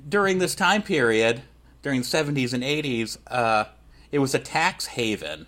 [0.07, 1.41] during this time period,
[1.81, 3.65] during the 70s and 80s, uh,
[4.13, 5.47] it was a tax haven.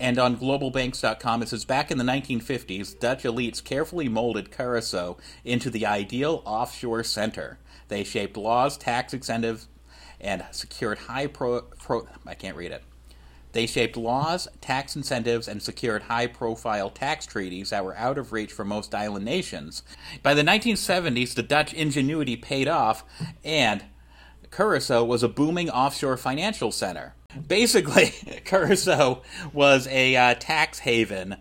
[0.00, 5.70] And on globalbanks.com, it says back in the 1950s, Dutch elites carefully molded Curacao into
[5.70, 7.58] the ideal offshore center.
[7.86, 9.68] They shaped laws, tax incentives,
[10.24, 11.62] and secured high pro.
[11.62, 12.82] pro I can't read it.
[13.52, 18.32] They shaped laws, tax incentives, and secured high profile tax treaties that were out of
[18.32, 19.84] reach for most island nations.
[20.24, 23.04] By the 1970s, the Dutch ingenuity paid off,
[23.44, 23.84] and
[24.50, 27.14] Curacao was a booming offshore financial center.
[27.46, 28.06] Basically,
[28.44, 31.36] Curacao was a uh, tax haven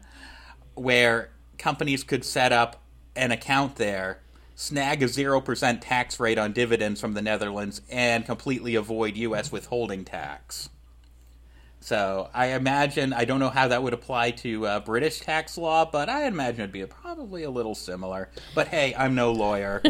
[0.75, 2.83] where companies could set up
[3.15, 4.19] an account there,
[4.63, 9.51] snag a 0% tax rate on dividends from the Netherlands, and completely avoid U.S.
[9.51, 10.69] withholding tax.
[11.81, 15.83] So I imagine I don't know how that would apply to uh, British tax law,
[15.83, 18.29] but I imagine it'd be probably a little similar.
[18.55, 19.83] But hey, I'm no lawyer.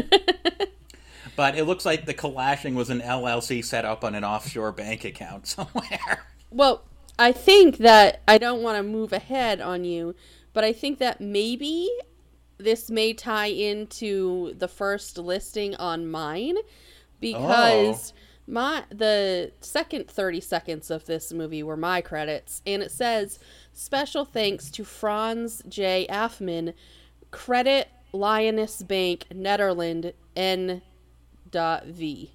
[1.36, 5.04] but it looks like the collashing was an LLC set up on an offshore bank
[5.04, 6.26] account somewhere.
[6.50, 6.82] Well,
[7.16, 10.16] I think that I don't want to move ahead on you,
[10.52, 11.88] but I think that maybe
[12.58, 16.56] this may tie into the first listing on mine
[17.20, 18.20] because oh.
[18.46, 23.38] my the second 30 seconds of this movie were my credits and it says
[23.72, 26.06] special thanks to Frans J.
[26.08, 26.74] Afman,
[27.30, 30.82] Credit Lyonnais Bank, Netherland N.
[31.50, 32.32] Dot V.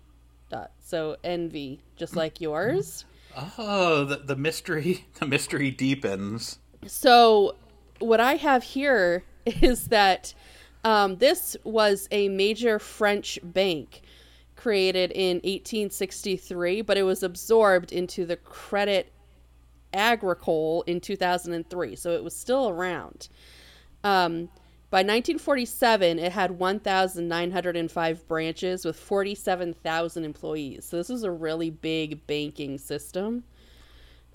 [0.50, 3.06] Dot so NV, just like yours.
[3.58, 6.60] Oh, the, the mystery the mystery deepens.
[6.88, 7.56] So,
[8.00, 9.24] what I have here
[9.62, 10.34] is that
[10.84, 14.02] um, this was a major French bank
[14.56, 19.12] created in 1863, but it was absorbed into the Credit
[19.94, 23.30] Agricole in 2003, so it was still around.
[24.04, 24.50] Um,
[24.92, 30.86] by 1947, it had 1,905 branches with 47,000 employees.
[30.86, 33.44] So, this was a really big banking system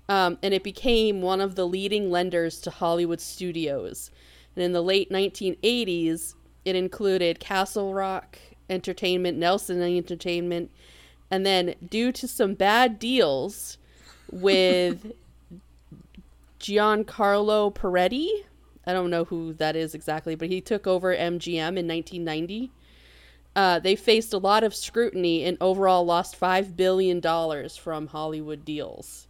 [0.08, 4.10] um, and it became one of the leading lenders to Hollywood studios.
[4.54, 8.38] And in the late 1980s, it included Castle Rock
[8.70, 10.70] Entertainment, Nelson Entertainment,
[11.30, 13.78] and then due to some bad deals
[14.30, 15.12] with
[16.60, 18.44] Giancarlo Parretti,
[18.86, 22.70] I don't know who that is exactly, but he took over MGM in 1990.
[23.56, 27.20] Uh, they faced a lot of scrutiny and overall lost $5 billion
[27.70, 29.28] from Hollywood deals.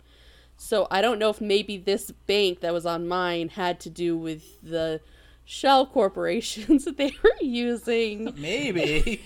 [0.64, 4.16] So I don't know if maybe this bank that was on mine had to do
[4.16, 5.02] with the
[5.44, 8.32] shell corporations that they were using.
[8.38, 9.22] Maybe.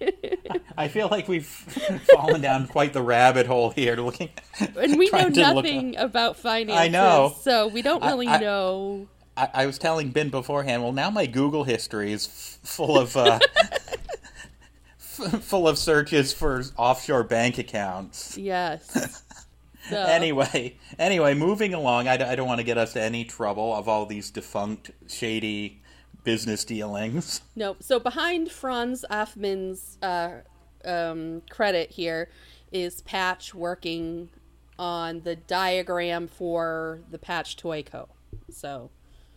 [0.76, 1.46] I feel like we've
[2.12, 4.30] fallen down quite the rabbit hole here looking.
[4.76, 6.90] And we know trying to look nothing about finances.
[6.92, 7.36] know.
[7.42, 9.06] So we don't I- really I- know.
[9.36, 10.82] I, I was telling Ben beforehand.
[10.82, 13.38] Well, now my Google history is f- full of uh,
[15.00, 18.36] f- full of searches for offshore bank accounts.
[18.38, 19.23] Yes.
[19.90, 22.08] So, Anyway, anyway, moving along.
[22.08, 25.82] I don't want to get us to any trouble of all these defunct, shady
[26.24, 27.42] business dealings.
[27.54, 27.76] No.
[27.80, 30.40] So behind Frans Afman's uh,
[30.84, 32.30] um, credit here
[32.72, 34.30] is Patch working
[34.78, 38.08] on the diagram for the Patch Toy Co.
[38.50, 38.90] So.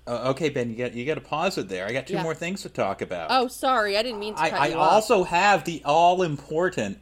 [0.08, 1.86] Uh, okay, Ben, you got you got to pause it there.
[1.86, 2.24] I got two Yeah.
[2.24, 3.28] more things to talk about.
[3.30, 4.92] Oh, sorry, I didn't mean to I, cut I you off.
[4.94, 7.00] also have the all important,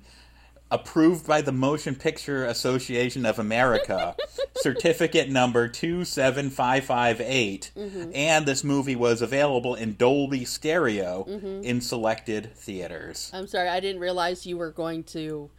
[0.71, 4.15] approved by the Motion Picture Association of America,
[4.58, 7.71] certificate number 27558.
[7.78, 8.12] Mm-hmm.
[8.13, 11.63] And this movie was available in Dolby Stereo Mm-hmm.
[11.63, 13.32] in selected theaters.
[13.34, 15.49] I'm sorry, I didn't realize you were going to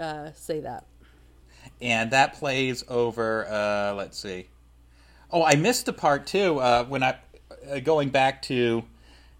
[0.00, 0.84] uh, say that.
[1.80, 4.48] And that plays over, uh, let's see.
[5.30, 7.16] Oh, I missed the part too uh, when I,
[7.70, 8.84] uh, going back to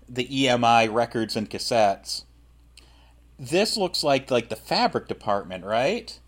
[0.08, 2.24] the EMI records and cassettes.
[3.38, 6.18] This looks like like the fabric department, right?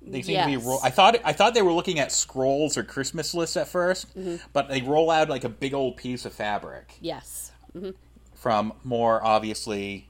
[0.00, 0.52] They seem to be.
[0.52, 0.64] Yes.
[0.64, 4.06] Ro- I thought I thought they were looking at scrolls or Christmas lists at 1st
[4.16, 4.36] Mm-hmm.
[4.52, 7.52] but they roll out like a big old piece of fabric Yes.
[8.34, 10.08] from more obviously.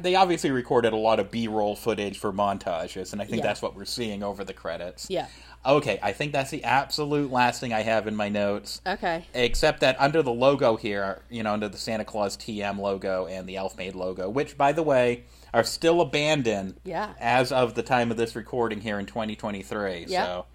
[0.00, 3.46] They obviously recorded a lot of B-roll footage for montages, and I think Yeah.
[3.46, 5.06] that's what we're seeing over the credits.
[5.08, 5.28] Yeah.
[5.64, 8.80] Okay, I think that's the absolute last thing I have in my notes.
[8.86, 9.24] Okay.
[9.32, 13.48] Except that under the logo here, you know, under the Santa Claus TM logo and
[13.48, 17.12] the Elf Made logo, which, by the way, are still abandoned Yeah.
[17.20, 20.06] as of the time of this recording here in 2023.
[20.08, 20.24] Yeah.
[20.24, 20.46] So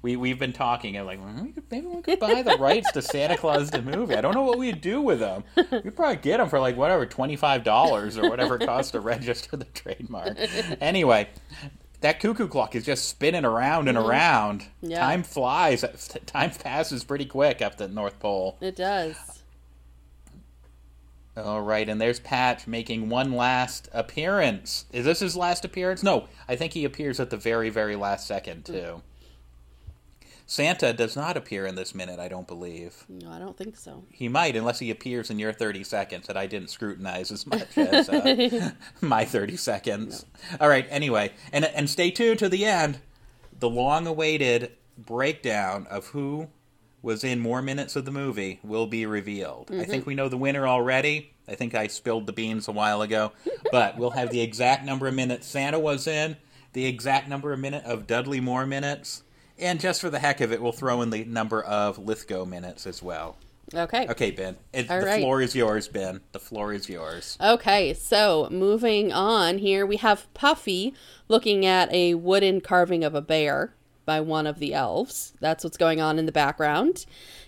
[0.00, 2.92] we, we've been talking and like, well, we could, maybe we could buy the rights
[2.92, 4.14] to Santa Claus the movie.
[4.14, 5.42] I don't know what we'd do with them.
[5.72, 9.64] We'd probably get them for like whatever, $25 or whatever it costs to register the
[9.64, 10.36] trademark.
[10.80, 11.28] Anyway,
[12.02, 14.60] that cuckoo clock is just spinning around and around.
[14.60, 14.90] Mm-hmm.
[14.90, 15.00] Yeah.
[15.00, 15.82] Time flies.
[16.26, 18.58] Time passes pretty quick up the North Pole.
[18.60, 19.16] It does.
[21.34, 24.84] All right, and there's Patch making one last appearance.
[24.92, 26.02] Is this his last appearance?
[26.02, 29.00] No, I think he appears at the very, very last second, too.
[30.52, 33.06] Santa does not appear in this minute, I don't believe.
[33.08, 34.04] No, I don't think so.
[34.10, 37.78] He might, unless he appears in your 30 seconds that I didn't scrutinize as much
[37.78, 40.26] as uh, my 30 seconds.
[40.60, 42.98] All right, anyway, and, and stay tuned to the end.
[43.60, 46.48] The long awaited breakdown of who
[47.00, 49.70] was in more minutes of the movie will be revealed.
[49.72, 51.32] I think we know the winner already.
[51.48, 53.32] I think I spilled the beans a while ago,
[53.72, 56.36] but we'll have the exact number of minutes Santa was in,
[56.74, 59.22] the exact number of minute of Dudley Moore minutes,
[59.58, 62.86] and just for the heck of it, we'll throw in the number of Lithgow minutes
[62.86, 63.36] as well.
[63.74, 64.06] Okay.
[64.08, 64.56] Okay, Ben.
[64.72, 65.20] It, the right.
[65.20, 66.20] floor is yours, Ben.
[66.32, 67.38] The floor is yours.
[67.40, 70.94] Okay, so moving on here, we have Puffy
[71.28, 75.32] looking at a wooden carving of a bear by one of the elves.
[75.40, 77.06] That's what's going on in the background.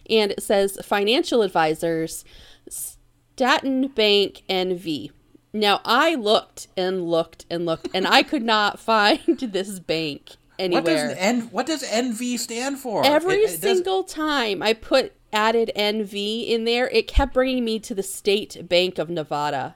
[0.08, 2.24] And it says financial advisors,
[2.68, 5.10] Staten Bank NV.
[5.52, 10.82] Now, I looked and looked and looked, and I could not find this bank anywhere.
[10.82, 13.04] What does N, what does NV stand for?
[13.04, 17.64] Every It- it does- single time I put added NV in there, it kept bringing
[17.64, 19.74] me to the State Bank of Nevada.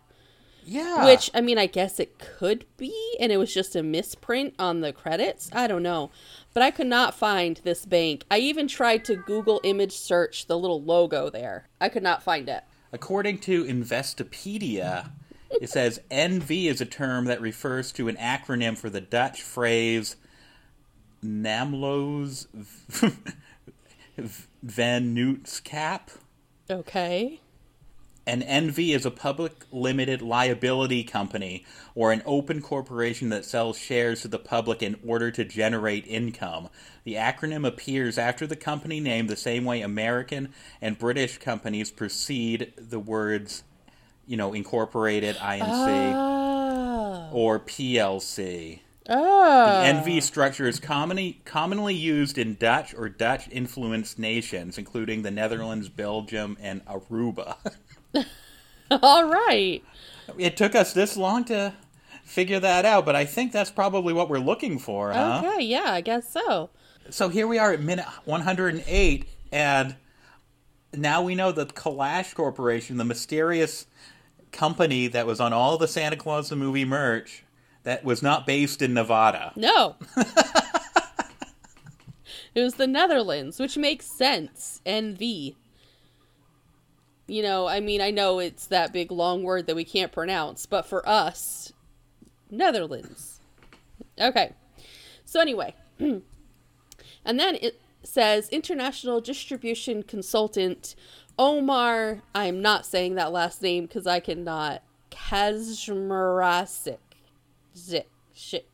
[0.65, 1.05] yeah.
[1.07, 4.81] Which I mean, I guess it could be, and it was just a misprint on
[4.83, 5.49] the credits.
[5.53, 6.11] I don't know,
[6.53, 8.25] but I could not find this bank.
[8.31, 11.69] I even tried to Google image search the little logo there.
[11.81, 12.65] I could not find it.
[12.93, 15.11] According to Investopedia,
[15.61, 20.17] it says NV is a term that refers to an acronym for the Dutch phrase
[21.25, 22.47] Namloos
[24.63, 26.01] van Nootskap.
[26.71, 27.41] Okay.
[28.27, 31.65] An NV is a public limited liability company
[31.95, 36.69] or an open corporation that sells shares to the public in order to generate income.
[37.05, 42.75] The acronym appears after the company name the same way American and British companies precede
[42.77, 43.63] the words,
[44.27, 47.31] you know, incorporated, INC, Oh.
[47.31, 47.31] Ah.
[47.33, 48.81] or PLC.
[49.09, 49.83] Oh.
[49.83, 55.31] The NV structure is commonly commonly used in Dutch or Dutch influenced nations, including the
[55.31, 57.57] Netherlands, Belgium, and Aruba.
[58.91, 59.83] All right.
[60.37, 61.73] It took us this long to
[62.23, 65.43] figure that out, but I think that's probably what we're looking for, huh?
[65.43, 65.65] Okay.
[65.65, 66.69] Yeah, I guess so.
[67.09, 69.97] So here we are at minute 108, and
[70.95, 73.87] now we know that Calash Corporation, the mysterious
[74.53, 77.45] company that was on all the Santa Claus the movie merch
[77.89, 79.51] that was not based in Nevada.
[79.57, 79.97] No.
[82.55, 84.83] it was the Netherlands, which makes sense.
[84.85, 85.55] NV.
[87.27, 90.67] You know, I mean, I know it's that big long word that we can't pronounce,
[90.67, 91.73] but for us,
[92.51, 93.41] Netherlands.
[94.21, 94.53] Okay.
[95.25, 95.75] So, anyway.
[95.99, 96.23] and
[97.25, 100.95] then it says international distribution consultant
[101.39, 102.21] Omar.
[102.35, 104.83] I'm not saying that last name because I cannot.
[105.11, 106.99] Kazmarasik.
[107.79, 108.09] Zik.
[108.35, 108.69] Shit.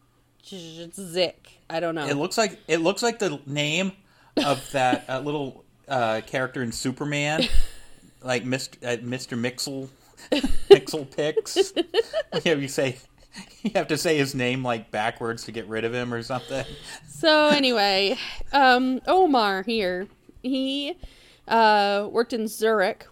[0.94, 1.60] Zik.
[1.70, 2.06] I don't know.
[2.06, 3.92] It looks like it looks like the name
[4.36, 7.44] of that uh, little uh, character in Superman,
[8.22, 8.76] like Mr.
[8.82, 9.38] Uh, Mr.
[9.38, 9.88] Mixel,
[10.70, 11.72] Mixel Pix.
[12.44, 12.96] yeah, you say
[13.62, 16.64] you have to say his name like backwards to get rid of him or something.
[17.08, 18.16] So anyway,
[18.52, 20.06] um, Omar here,
[20.42, 20.94] he
[21.48, 23.06] uh, worked in Zurich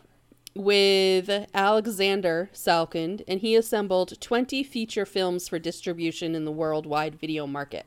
[0.55, 7.47] with Alexander Salkind, and he assembled 20 feature films for distribution in the worldwide video
[7.47, 7.87] market.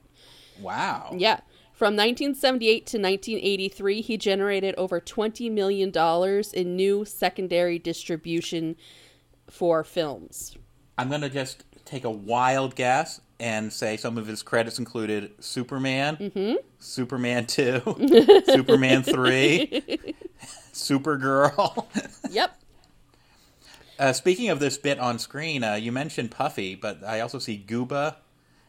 [0.60, 1.12] Wow.
[1.16, 1.42] Yeah.
[1.74, 5.92] From 1978 to 1983, he generated over $20 million
[6.54, 8.78] in new secondary distribution
[9.50, 10.56] for films.
[10.98, 16.18] I'm gonna just take a wild guess and say some of his credits included Superman,
[16.18, 16.56] Mm-hmm.
[16.80, 17.82] Superman Two,
[18.46, 20.16] Superman Three,
[20.74, 21.86] Supergirl.
[22.32, 22.62] Yep.
[23.98, 27.64] Uh, speaking of this bit on screen, uh, you mentioned Puffy, but I also see
[27.66, 28.16] Gooba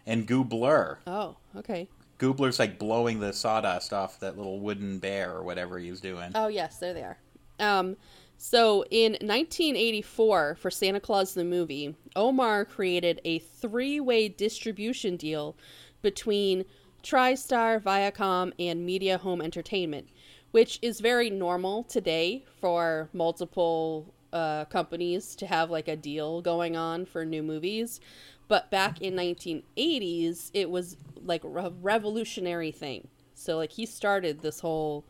[0.06, 0.98] and Goobler.
[1.04, 1.88] Oh, okay.
[2.20, 6.30] Goobler's like blowing the sawdust off that little wooden bear or whatever he's doing.
[6.36, 7.18] Oh, yes, there they are.
[7.58, 7.96] Um,
[8.38, 15.56] so in 1984, for Santa Claus the movie, Omar created a three way distribution deal
[16.02, 16.64] between
[17.02, 20.08] TriStar, Viacom, and Media Home Entertainment,
[20.50, 26.76] which is very normal today for multiple uh, companies to have like a deal going
[26.76, 28.00] on for new movies.
[28.48, 33.08] But back in 1980s, it was like a revolutionary thing.
[33.34, 35.04] So like he started this whole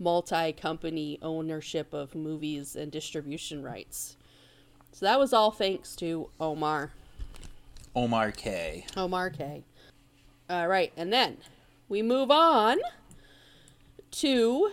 [0.00, 4.16] multi-company ownership of movies and distribution rights.
[4.92, 6.90] So that was all thanks to Omar.
[7.94, 8.86] Omar K.
[8.96, 9.64] Omar K.
[10.48, 11.36] All right, and then
[11.88, 12.78] we move on
[14.10, 14.70] to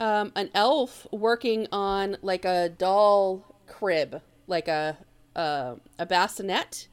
[0.00, 4.96] um, an elf working on like a doll crib, like a
[5.36, 6.88] uh, a bassinet.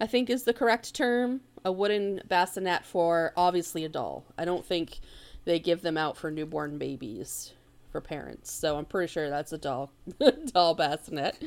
[0.00, 1.42] I think is the correct term.
[1.64, 4.24] A wooden bassinet for obviously a doll.
[4.36, 4.98] I don't think
[5.44, 7.52] they give them out for newborn babies
[7.90, 8.52] for parents.
[8.52, 9.90] So I'm pretty sure that's a doll
[10.52, 11.42] doll bassinet.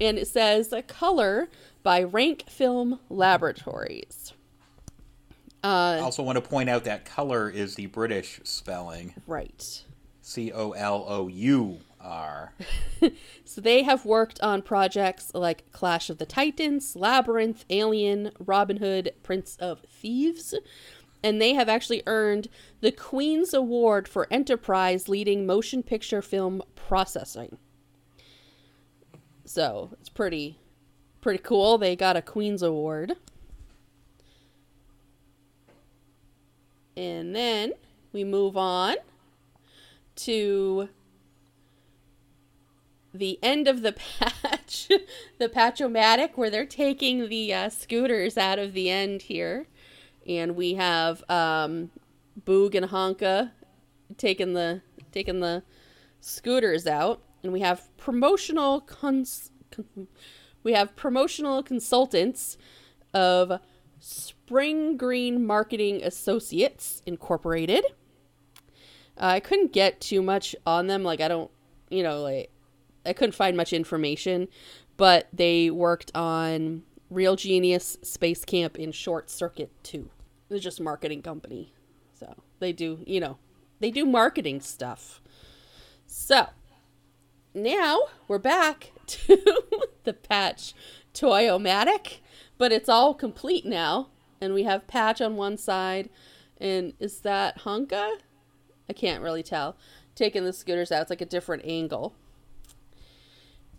[0.00, 1.48] And it says a color
[1.82, 4.32] by Rank Film Laboratories.
[5.64, 9.84] I also want to point out that color is the British spelling Right.
[10.20, 12.52] C O L O U R.
[13.44, 19.12] So they have worked on projects like Clash of the Titans, Labyrinth, Alien, Robin Hood,
[19.22, 20.52] Prince of Thieves,
[21.26, 22.46] and they have actually earned
[22.80, 27.58] the Queen's Award for Enterprise leading motion picture film processing.
[29.44, 30.60] So it's pretty
[31.20, 31.78] pretty cool.
[31.78, 33.14] They got a Queen's Award.
[36.96, 37.72] And then
[38.12, 38.94] we move on
[40.14, 40.88] to
[43.12, 44.88] the end of the patch,
[45.38, 49.66] the patchomatic, where they're taking the uh, scooters out of the end here,
[50.26, 51.90] and we have um,
[52.44, 53.52] Boog and Honka
[54.16, 55.62] taking the taking the
[56.20, 60.08] scooters out, and we have promotional cons- con-
[60.62, 62.58] we have promotional consultants
[63.14, 63.60] of
[63.98, 67.84] Spring Green Marketing Associates Incorporated.
[69.18, 71.02] Uh, I couldn't get too much on them.
[71.02, 71.50] Like I don't,
[71.88, 72.50] you know, like
[73.06, 74.48] I couldn't find much information,
[74.96, 80.10] but they worked on Real Genius, Space Camp, in Short Circuit 2.
[80.48, 81.72] They're just marketing company.
[82.18, 83.38] So they do, you know,
[83.80, 85.20] they do marketing stuff.
[86.06, 86.46] So
[87.54, 89.62] now we're back to
[90.04, 90.74] the patch
[91.14, 92.18] Toyomatic,
[92.58, 94.08] but it's all complete now.
[94.40, 96.10] And we have patch on one side.
[96.58, 98.18] And is that Honka?
[98.88, 99.76] I can't really tell.
[100.14, 102.14] Taking the scooters out, it's like a different angle.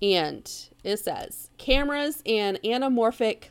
[0.01, 0.51] And
[0.83, 3.45] it says cameras and anamorphic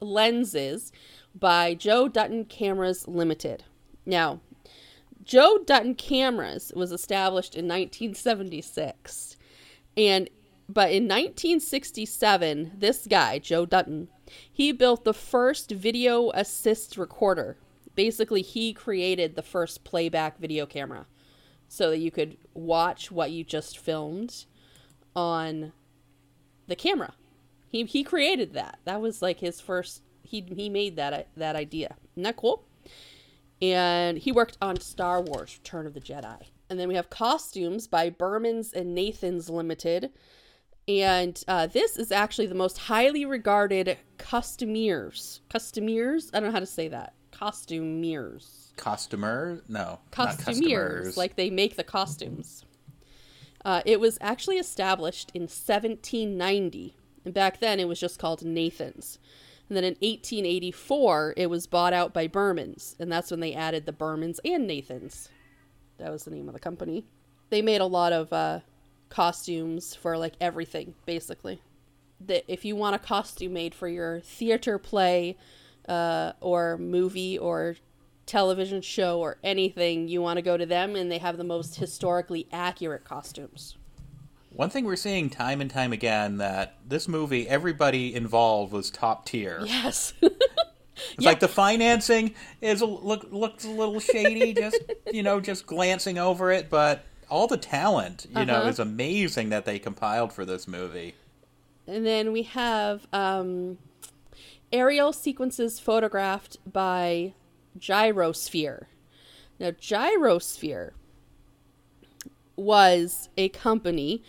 [0.00, 0.92] lenses
[1.34, 3.64] by Joe Dunton Cameras Limited.
[4.06, 4.40] Now,
[5.22, 9.36] Joe Dunton Cameras was established in 1976.
[9.96, 10.28] And
[10.68, 14.08] but in 1967, this guy, Joe Dunton,
[14.50, 17.56] he built the first video assist recorder.
[17.96, 21.06] Basically, he created the first playback video camera
[21.66, 24.44] so that you could watch what you just filmed
[25.16, 25.72] on
[26.68, 27.14] the camera.
[27.68, 28.78] He he created that.
[28.84, 30.02] That was like his first.
[30.30, 31.96] He he made that that idea.
[32.12, 32.64] Isn't that cool?
[33.60, 36.46] And he worked on Star Wars: Return of the Jedi.
[36.68, 40.10] And then we have costumes by Berman's and Nathan's Limited.
[40.86, 45.40] And uh, this is actually the most highly regarded costumiers.
[45.48, 46.30] Costumiers?
[46.32, 47.14] I don't know how to say that.
[47.32, 48.72] Costumiers.
[48.76, 49.62] Costumer?
[49.68, 49.98] No.
[50.12, 51.16] Costumiers.
[51.16, 52.64] Like they make the costumes.
[53.64, 56.96] Uh, it was actually established in 1790.
[57.24, 59.18] And back then it was just called Nathan's.
[59.70, 62.96] And then in 1884, it was bought out by Berman's.
[62.98, 65.28] And that's when they added the Berman's and Nathan's.
[65.98, 67.06] That was the name of the company.
[67.50, 68.60] They made a lot of uh,
[69.08, 71.62] costumes for like everything, basically.
[72.26, 75.36] That if you want a costume made for your theater play,
[75.88, 77.76] uh, or movie or
[78.26, 81.76] television show or anything, you want to go to them, and they have the most
[81.76, 83.76] historically accurate costumes.
[84.50, 89.26] One thing we're seeing time and time again that this movie, everybody involved was top
[89.26, 89.62] tier.
[89.64, 90.12] Yes.
[91.16, 94.78] It's like the financing is a, look looks a little shady, just
[95.12, 98.68] you know, just glancing over it, but all the talent, you know, Uh-huh.
[98.68, 101.14] is amazing that they compiled for this movie.
[101.86, 103.78] And then we have um,
[104.70, 107.32] aerial sequences photographed by
[107.78, 108.84] Gyrosphere.
[109.58, 110.90] Now, Gyrosphere
[112.56, 114.22] was a company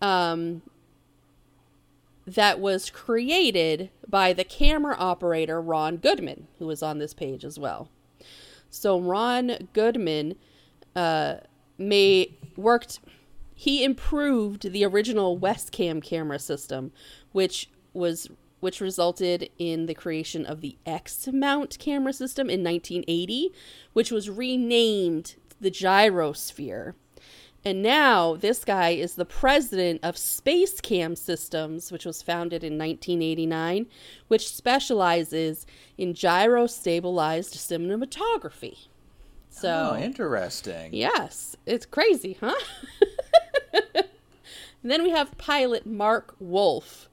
[0.00, 0.62] um,
[2.26, 7.58] that was created by the camera operator Ron Goodman, who is on this page as
[7.58, 7.88] well.
[8.70, 10.36] So Ron Goodman
[10.96, 11.36] uh,
[12.56, 13.00] worked.
[13.54, 16.92] He improved the original Westcam camera system,
[17.32, 23.52] which was which resulted in the creation of the X mount camera system in 1980,
[23.92, 26.94] which was renamed the Gyrosphere.
[27.66, 32.74] And now this guy is the president of Space Cam Systems, which was founded in
[32.76, 33.86] 1989,
[34.28, 38.88] which specializes in gyro stabilized cinematography.
[39.48, 40.92] So, Oh, interesting.
[40.92, 42.54] yes, it's crazy, huh?
[44.82, 47.08] then we have pilot Mark Wolf,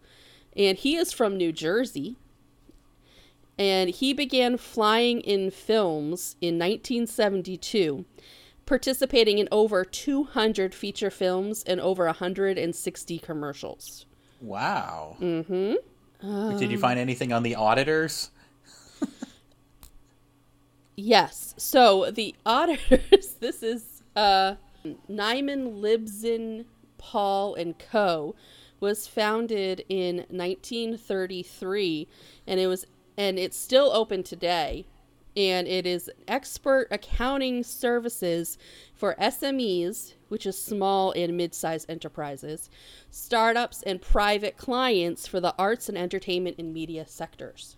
[0.57, 2.17] and he is from New Jersey.
[3.57, 8.05] And he began flying in films in 1972
[8.71, 14.05] participating in over 200 feature films and over 160 commercials.
[14.39, 15.17] Wow.
[15.19, 16.57] Mm-hmm.
[16.57, 18.31] Did you find anything on the auditors?
[20.95, 21.55] Yes.
[21.57, 24.55] So the auditors, this is uh,
[25.09, 26.65] Nyman Libson
[26.99, 28.35] Paul and Co.
[28.79, 32.07] was founded in 1933,
[32.45, 32.85] and it was
[33.17, 34.85] and it's still open today.
[35.35, 38.57] And it is expert accounting services
[38.93, 42.69] for SMEs, which is small and mid-sized enterprises,
[43.09, 47.77] startups, and private clients for the arts and entertainment and media sectors.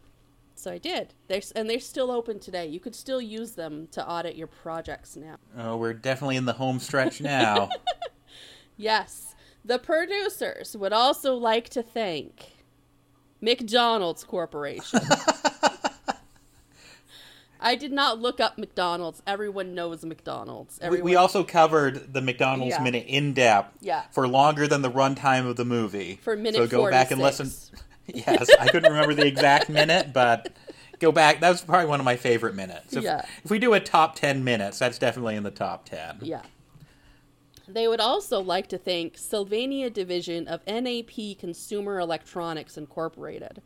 [0.56, 1.14] So I did.
[1.28, 2.68] They're, and they're still open today.
[2.68, 5.36] You could still use them to audit your projects now.
[5.58, 7.70] Oh, we're definitely in the home stretch now.
[8.78, 9.36] Yes.
[9.66, 12.54] The producers would also like to thank
[13.42, 15.00] McDonald's Corporation.
[17.64, 19.24] I did not look up McDonald's.
[19.26, 20.78] Everyone knows McDonald's.
[20.82, 22.84] we, Everyone, we also covered the McDonald's Yeah.
[22.84, 24.04] minute in depth Yeah.
[24.12, 26.20] for longer than the runtime of the movie.
[26.22, 27.50] For minute So go back and listen.
[28.08, 30.50] yes, I couldn't remember the exact minute, but
[31.00, 31.40] go back.
[31.40, 32.96] That was probably one of my favorite minutes.
[32.96, 33.26] If, Yeah.
[33.44, 36.20] if we do a top 10 minutes, that's definitely in the top 10.
[36.22, 36.42] Yeah.
[37.66, 43.62] They would also like to thank Sylvania Division of NAP Consumer Electronics Incorporated.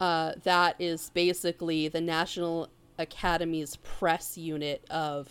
[0.00, 2.68] Uh, that is basically the National
[2.98, 5.28] Academy's press unit of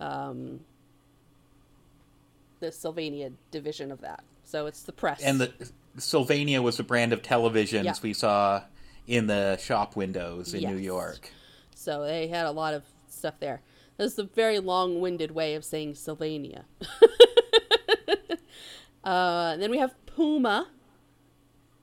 [0.00, 0.60] um,
[2.60, 4.24] the Sylvania division of that.
[4.44, 5.22] So it's the press.
[5.22, 5.52] And the
[5.98, 7.94] Sylvania was a brand of televisions Yeah.
[8.02, 8.62] we saw
[9.06, 11.30] in the shop windows in New York.
[11.74, 13.62] So they had a lot of stuff there.
[13.96, 16.64] That's a very long-winded way of saying Sylvania.
[19.04, 20.68] uh, and then we have Puma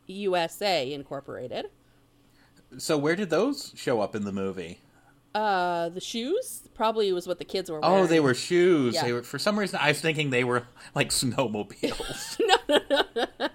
[0.08, 1.68] USA Incorporated.
[2.78, 4.80] So where did those show up in the movie?
[5.36, 8.04] Uh, the shoes probably was what the kids were wearing.
[8.04, 8.94] Oh, they were shoes.
[8.94, 9.04] Yeah.
[9.04, 10.64] They were for some reason I was thinking they were
[10.94, 12.40] like snowmobiles.
[12.70, 13.48] No, no, no, no.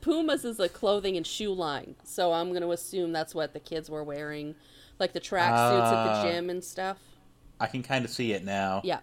[0.00, 3.88] Pumas is a clothing and shoe line, so I'm gonna assume that's what the kids
[3.90, 4.54] were wearing,
[4.98, 5.48] like the tracksuits
[5.82, 6.22] at Ah.
[6.22, 6.98] the gym and stuff.
[7.60, 8.80] I can kind of see it now.
[8.84, 9.00] Yeah.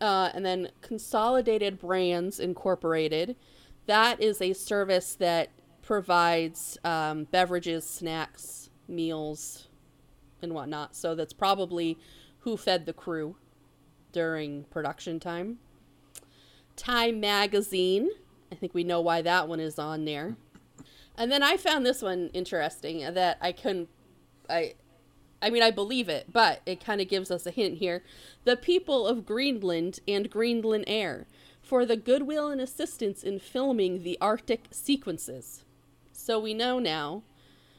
[0.00, 3.36] Uh, and then Consolidated Brands Incorporated.
[3.86, 5.50] That is a service that
[5.82, 9.68] provides um, beverages, snacks, meals,
[10.42, 10.94] and whatnot.
[10.94, 11.98] So that's probably
[12.40, 13.36] who fed the crew
[14.12, 15.58] during production time.
[16.76, 18.10] Time Magazine.
[18.50, 20.36] I think we know why that one is on there.
[21.16, 23.88] And then I found this one interesting uh, that I couldn't
[24.48, 24.74] I
[25.42, 28.02] I mean I believe it, but it kind of gives us a hint here.
[28.44, 31.26] The people of Greenland and Greenland Air
[31.62, 35.64] for the goodwill and assistance in filming the Arctic sequences.
[36.12, 37.22] So we know now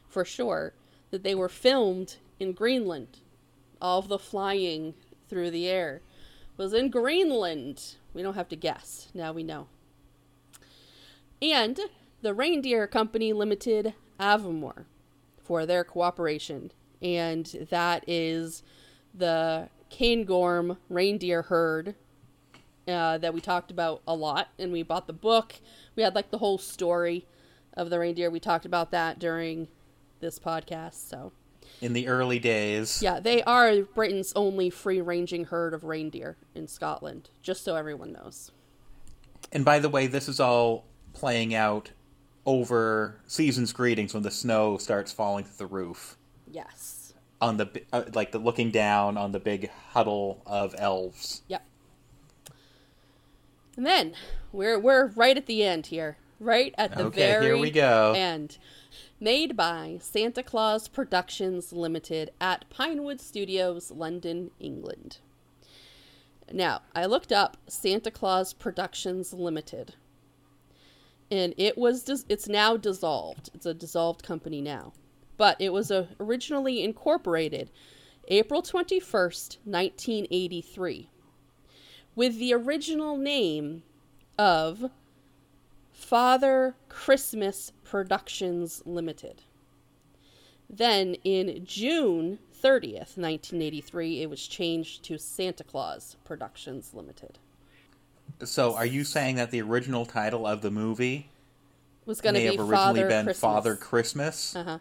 [0.07, 0.73] for sure
[1.09, 3.19] that they were filmed in Greenland.
[3.79, 4.95] All the flying
[5.29, 6.01] through the air
[6.57, 7.95] was in Greenland.
[8.13, 9.09] We don't have to guess.
[9.13, 9.67] Now we know.
[11.41, 11.79] And
[12.21, 14.85] the Reindeer Company Limited Aviemore
[15.43, 16.71] for their cooperation.
[17.01, 18.63] And that is
[19.13, 21.95] the Cairngorm reindeer herd
[22.87, 24.49] uh, that we talked about a lot.
[24.57, 25.55] And we bought the book.
[25.95, 27.25] We had like the whole story
[27.75, 28.29] of the reindeer.
[28.29, 29.67] We talked about that during
[30.19, 31.07] this podcast.
[31.09, 31.31] So,
[31.81, 33.01] In the early days.
[33.01, 38.11] yeah, they are Britain's only free ranging herd of reindeer in Scotland, just so everyone
[38.13, 38.51] knows.
[39.51, 41.89] And by the way, this is all playing out
[42.45, 46.17] over season's greetings when the snow starts falling through the roof
[46.51, 47.13] Yes.
[47.41, 51.41] on the uh, like the looking down on the big huddle of elves.
[51.47, 51.65] Yep.
[53.77, 54.13] And then
[54.51, 58.13] we're we're right at the end here, right at the Okay, very here we go.
[58.15, 58.57] end.
[59.23, 65.19] Made by Santa Claus Productions Limited at Pinewood Studios, London, England.
[66.51, 69.93] Now, I looked up Santa Claus Productions Limited.
[71.29, 73.51] And it was dis- it's now dissolved.
[73.53, 74.91] It's a dissolved company now.
[75.37, 77.69] But it was uh, originally incorporated
[78.27, 81.09] April 21st, 1983
[82.15, 83.83] with the original name
[84.39, 84.89] of
[86.01, 89.43] Father Christmas Productions Limited.
[90.69, 97.37] Then in June 30th, 1983, it was changed to Santa Claus Productions Limited.
[98.43, 101.29] So, are you saying that the original title of the movie
[102.05, 103.39] was going to be have originally Father been Christmas.
[103.39, 104.55] Father Christmas?
[104.55, 104.79] Uh-huh.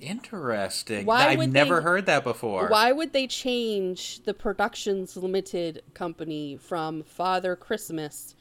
[0.00, 1.06] Interesting.
[1.06, 2.68] Why I've never they- heard that before.
[2.68, 8.34] Why would they change the Productions Limited company from Father Christmas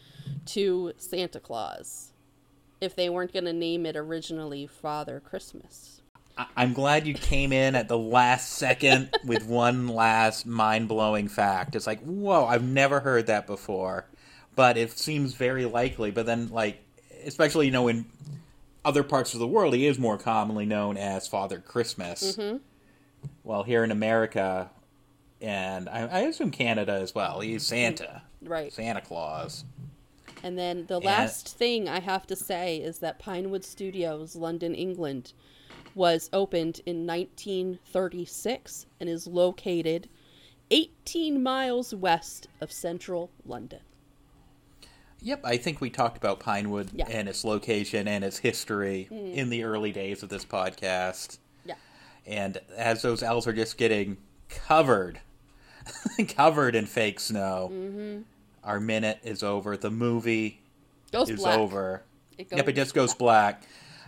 [0.48, 2.12] to Santa Claus
[2.82, 6.02] if they weren't going to name it originally Father Christmas?
[6.58, 11.76] I'm glad you came in at the last second with one last mind blowing fact.
[11.76, 14.08] It's like, whoa, I've never heard that before.
[14.56, 16.12] But it seems very likely.
[16.12, 16.84] But then, like,
[17.26, 18.06] especially, you know, in
[18.86, 22.36] other parts of the world, he is more commonly known as Father Christmas.
[22.36, 22.58] Mm-hmm.
[23.44, 24.70] Well, here in America,
[25.42, 28.24] and I, I assume Canada as well, he's Santa.
[28.44, 28.52] Mm-hmm.
[28.52, 28.74] Right.
[28.74, 29.64] Santa Claus.
[30.44, 35.32] And then the last thing I have to say is that Pinewood Studios, London, England,
[35.96, 40.10] was opened in 1936 and is located
[40.72, 43.80] 18 miles west of central London.
[45.22, 47.06] Yep, I think we talked about Pinewood Yeah.
[47.10, 51.38] and its location and its history in the early days of this podcast.
[51.66, 51.76] Yeah.
[52.26, 54.18] And as those elves are just getting
[54.50, 55.22] covered,
[56.28, 58.22] covered in fake snow, Mm-hmm.
[58.64, 59.78] Our minute is over.
[59.78, 60.62] The movie
[61.12, 61.60] Goes is black.
[61.60, 62.04] over.
[62.38, 63.64] It yep, it goes just goes black.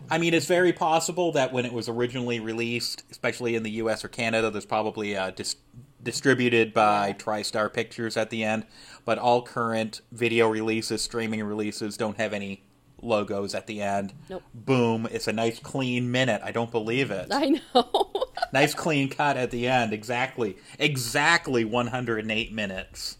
[0.10, 4.04] I mean, it's very possible that when it was originally released, especially in the U.S.
[4.04, 5.56] or Canada, there's probably uh, dis-
[6.04, 8.66] distributed by TriStar Pictures at the end.
[9.06, 12.64] But all current video releases, streaming releases, don't have any
[13.02, 14.14] logos at the end.
[14.30, 14.44] Nope.
[14.54, 15.08] Boom!
[15.12, 16.42] It's a nice clean minute.
[16.44, 17.28] I don't believe it.
[17.32, 18.12] I know.
[18.54, 19.94] nice clean cut at the end.
[19.94, 23.18] Exactly, exactly 108 minutes.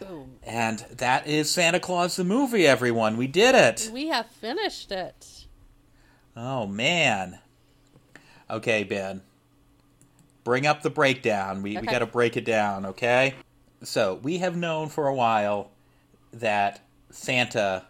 [0.00, 0.38] Boom.
[0.42, 2.66] And that is Santa Claus the movie.
[2.66, 3.90] Everyone, we did it.
[3.92, 5.46] We have finished it.
[6.36, 7.38] Oh man.
[8.50, 9.22] Okay, Ben.
[10.44, 11.62] Bring up the breakdown.
[11.62, 13.34] We we got to break it down, okay?
[13.82, 15.70] So, we have known for a while
[16.32, 16.80] that
[17.10, 17.84] Santa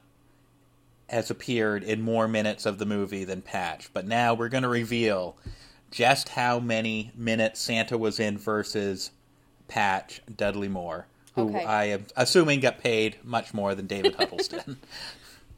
[1.09, 4.69] has appeared in more minutes of the movie than Patch, but now we're going to
[4.69, 5.39] reveal
[5.91, 9.11] just how many minutes Santa was in versus
[9.69, 11.07] Patch Dudley Moore,
[11.39, 11.65] who Okay.
[11.65, 14.79] I am assuming got paid much more than David Huddleston.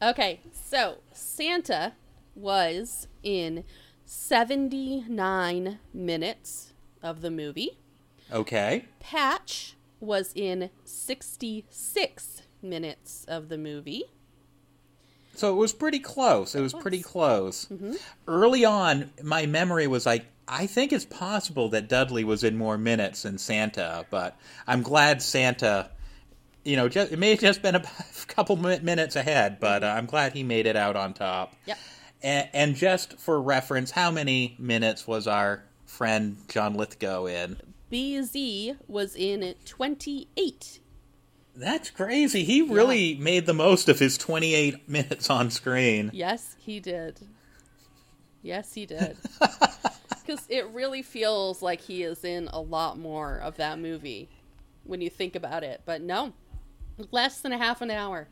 [0.01, 1.93] Okay, so Santa
[2.35, 3.63] was in
[4.05, 6.73] 79 minutes
[7.03, 7.77] of the movie.
[8.31, 8.85] okay.
[8.99, 14.03] Patch was in 66 minutes of the movie.
[15.35, 16.55] So it was pretty close.
[16.55, 17.65] It was pretty close.
[17.65, 17.93] Mm-hmm.
[18.27, 22.77] Early on, my memory was like, I think it's possible that Dudley was in more
[22.77, 25.89] minutes than Santa, but I'm glad Santa,
[26.65, 27.83] you know, just, it may have just been a
[28.27, 31.55] couple minutes ahead, but uh, I'm glad he made it out on top.
[31.65, 31.77] Yep.
[32.21, 37.57] And, and just for reference, how many minutes was our friend John Lithgow in?
[37.91, 40.79] BZ was in 28.
[41.55, 42.43] That's crazy.
[42.43, 46.09] He really made the most of his 28 minutes on screen.
[46.13, 47.19] Yes, he did.
[48.41, 49.17] Yes, he did.
[50.23, 54.29] Because it really feels like he is in a lot more of that movie
[54.83, 55.81] when you think about it.
[55.83, 56.33] But no,
[57.09, 58.27] less than a half an hour.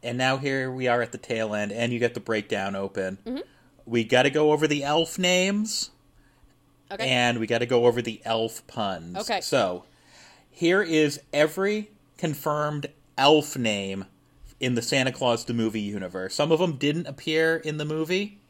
[0.00, 3.18] And now here we are at the tail end, and you get the breakdown open.
[3.26, 3.40] Mm-hmm.
[3.84, 5.90] We got to go over the elf names,
[6.92, 7.06] Okay.
[7.08, 9.16] and we got to go over the elf puns.
[9.18, 9.40] Okay.
[9.40, 9.84] So
[10.50, 14.04] here is every confirmed elf name
[14.60, 16.34] in the Santa Claus the movie universe.
[16.34, 18.40] Some of them didn't appear in the movie.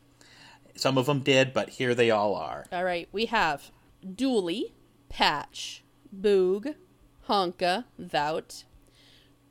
[0.74, 2.64] Some of them did, but here they all are.
[2.72, 3.70] All right, we have
[4.14, 4.74] Dooley,
[5.08, 5.82] Patch,
[6.16, 6.74] Boog,
[7.28, 8.64] Honka, Vout,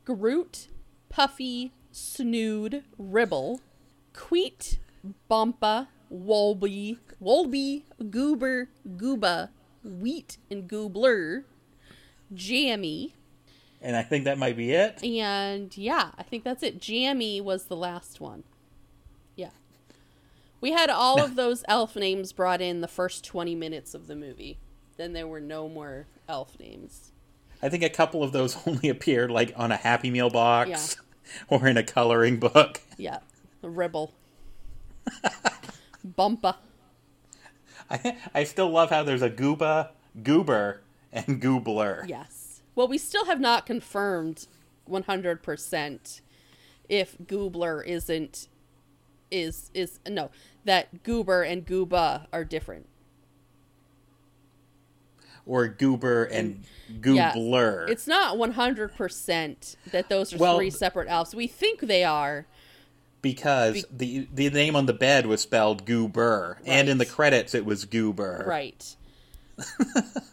[0.04, 0.68] Groot,
[1.08, 3.60] Puffy, Snood, Ribble,
[4.14, 4.78] Queet,
[5.30, 9.50] Bumpa, Wolby, Wolby, Goober, Gooba,
[9.84, 11.44] Wheat, and Goobler,
[12.32, 13.14] Jammy,
[13.80, 15.02] And I think that might be it.
[15.04, 16.80] and yeah, I think that's it.
[16.80, 18.42] Jammy was the last one.
[19.36, 19.50] Yeah.
[20.60, 24.16] We had all of those elf names brought in the first 20 minutes of the
[24.16, 24.58] movie.
[24.96, 27.12] Then there were no more elf names.
[27.62, 30.96] I think a couple of those only appeared like on a Happy Meal box
[31.48, 32.80] or in a coloring book.
[32.96, 33.18] Yeah.
[33.62, 34.12] Ribble.
[36.06, 36.56] Bumpa.
[37.90, 39.90] I, I still love how there's a Gooba,
[40.22, 40.80] Goober,
[41.12, 42.06] and Goobler.
[42.08, 42.37] Yes.
[42.78, 44.46] Well, we still have not confirmed
[44.88, 46.20] 100%
[46.88, 48.46] if Goobler isn't
[49.32, 50.30] is is no
[50.64, 52.86] that Goober and Gooba are different.
[55.44, 57.32] Or Goober and Yeah.
[57.32, 57.88] Goobler.
[57.88, 61.34] It's not 100% that those are Well- three separate elves.
[61.34, 62.46] We think they are.
[63.22, 67.64] because the the name on the bed was spelled Goober, and in the credits it
[67.64, 68.44] was Goober.
[68.46, 68.94] Right.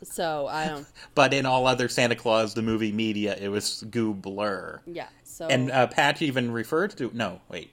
[0.04, 4.80] So, I don't But in all other Santa Claus the movie media, it was Goobler.
[4.86, 5.08] yeah.
[5.24, 7.72] So And uh, Patch even referred to no, wait,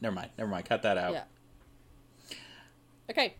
[0.00, 1.12] never mind, never mind, cut that out.
[1.12, 1.24] yeah.
[3.10, 3.34] Okay.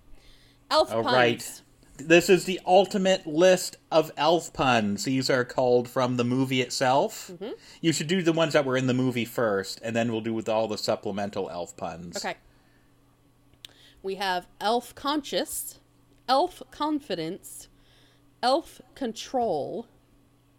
[0.70, 1.14] Elf All puns.
[1.14, 1.60] right.
[1.96, 5.04] This is the ultimate list of elf puns.
[5.04, 7.30] These are called from the movie itself.
[7.32, 7.52] Mm-hmm.
[7.80, 10.34] You should do the ones that were in the movie first, and then we'll do
[10.34, 12.16] with all the supplemental elf puns.
[12.16, 12.34] Okay.
[14.02, 15.78] We have elf conscious,
[16.28, 17.68] elf confidence,
[18.42, 19.86] elf control,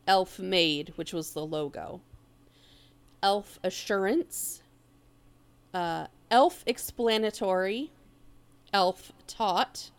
[0.08, 2.02] elf made, which was the logo,
[3.22, 4.62] elf assurance,
[5.74, 7.92] uh, elf explanatory,
[8.74, 9.92] elf taught,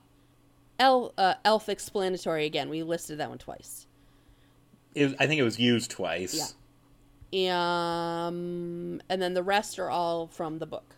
[0.78, 2.68] el, uh, elf explanatory again.
[2.68, 3.86] We listed that one twice.
[4.94, 6.34] It I think it was used twice.
[7.30, 8.26] Yeah.
[8.26, 10.95] Um, and then the rest are all from the book.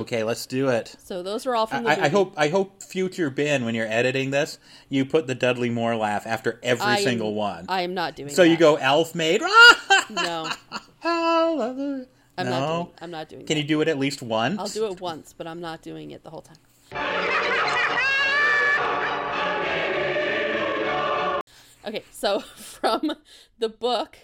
[0.00, 0.94] Okay, let's do it.
[0.98, 3.86] So those are all from the I, I hope I hope future Ben, when you're
[3.88, 7.66] editing this, you put the Dudley Moore laugh after every I am- single one.
[7.68, 8.28] I am not doing.
[8.30, 9.42] so you go elf made.
[10.10, 10.50] No,
[11.02, 12.88] no, I'm not doing.
[13.00, 13.46] I'm not doing.
[13.46, 13.62] Can that.
[13.62, 14.58] you do it at least once?
[14.60, 16.58] I'll do it once, but I'm not doing it the whole time.
[21.86, 23.12] Okay, so from
[23.58, 24.18] the book,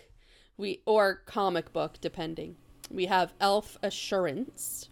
[0.58, 2.56] we or comic book, depending,
[2.90, 4.89] we have Elf Assurance,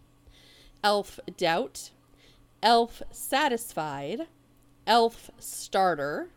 [0.83, 1.91] Elf Doubt,
[2.63, 4.27] Elf Satisfied,
[4.87, 6.29] Elf Starter,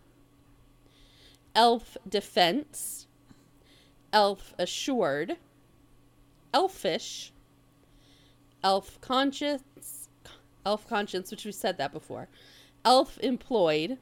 [1.55, 3.07] Elf Defense,
[4.13, 5.37] Elf Assured,
[6.53, 7.31] Elfish,
[8.63, 10.09] Elf Conscience,
[10.65, 12.27] Elf Conscience, which we said that before,
[12.83, 13.97] Elf Employed,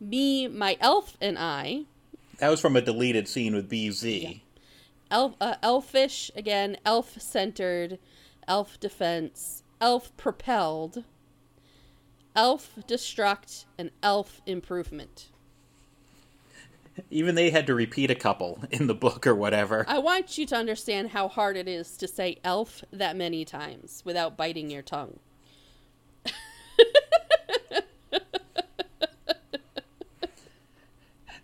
[0.00, 1.84] Me, My Elf, and I,
[2.38, 4.40] That was from a deleted scene with BZ.
[5.10, 7.98] Elf, uh, Elfish, again, Elf Centered,
[8.50, 11.04] Elf Defense, Elf Propelled,
[12.34, 15.28] Elf Destruct, and Elf Improvement.
[17.10, 19.84] Even they had to repeat a couple in the book or whatever.
[19.86, 24.02] I want you to understand how hard it is to say elf that many times
[24.04, 25.20] without biting your tongue.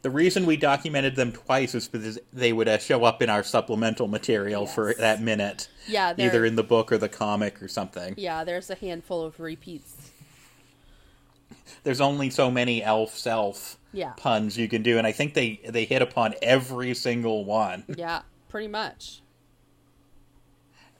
[0.06, 3.42] The reason we documented them twice is because they would uh, show up in our
[3.42, 5.66] supplemental material for that minute.
[5.88, 8.14] Yeah, Either in the book or the comic or something.
[8.16, 10.12] Yeah, there's a handful of repeats.
[11.82, 14.12] There's only so many elf self Yeah.
[14.16, 17.82] puns you can do, and I think they, they hit upon every single one.
[17.98, 19.22] Yeah, pretty much.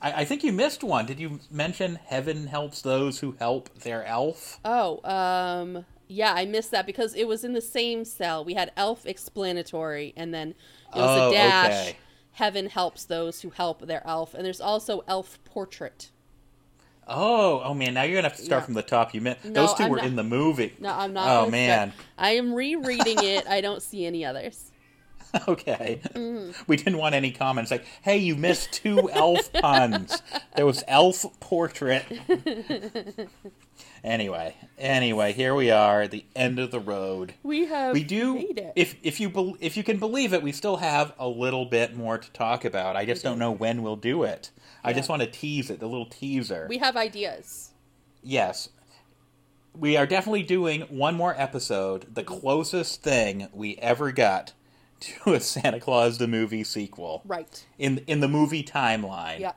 [0.03, 1.07] I, I think you missed one.
[1.07, 4.59] Did you mention heaven helps those who help their elf?
[4.65, 8.45] Oh, um, yeah, I missed that because it was in the same cell.
[8.45, 10.51] We had elf explanatory, and then
[10.95, 11.89] it was Oh, a dash.
[11.89, 11.97] okay.
[12.33, 16.11] Heaven helps those who help their elf, and there's also elf portrait.
[17.09, 17.95] Oh, oh man!
[17.95, 19.15] Now you're gonna have to start from the top.
[19.15, 20.75] You meant No, those 2 I'm were not- in the movie.
[20.81, 21.29] No, I'm not.
[21.47, 21.93] Oh man!
[21.93, 23.47] start- I am rereading it.
[23.49, 24.71] I don't see any others.
[25.49, 26.01] Okay.
[26.15, 26.63] Mm-hmm.
[26.67, 30.23] We didn't want any comments like, hey, you missed two elf puns.
[30.57, 32.05] There was elf portrait.
[34.05, 37.35] anyway, anyway, here we are at the end of the road.
[37.43, 38.73] We have We do made it.
[38.77, 41.97] if if you bel if you can believe it, we still have a little bit
[41.97, 42.97] more to talk about.
[42.97, 44.51] I just don't know when we'll do it.
[44.85, 46.67] I just want to tease it, the little teaser.
[46.69, 47.71] we have ideas.
[48.23, 48.69] Yes.
[49.75, 54.53] We are definitely doing one more episode, the closest thing we ever got
[55.01, 57.23] to a Santa Claus the movie sequel.
[57.27, 57.67] Right.
[57.79, 59.41] In in the movie timeline.
[59.41, 59.53] Yeah.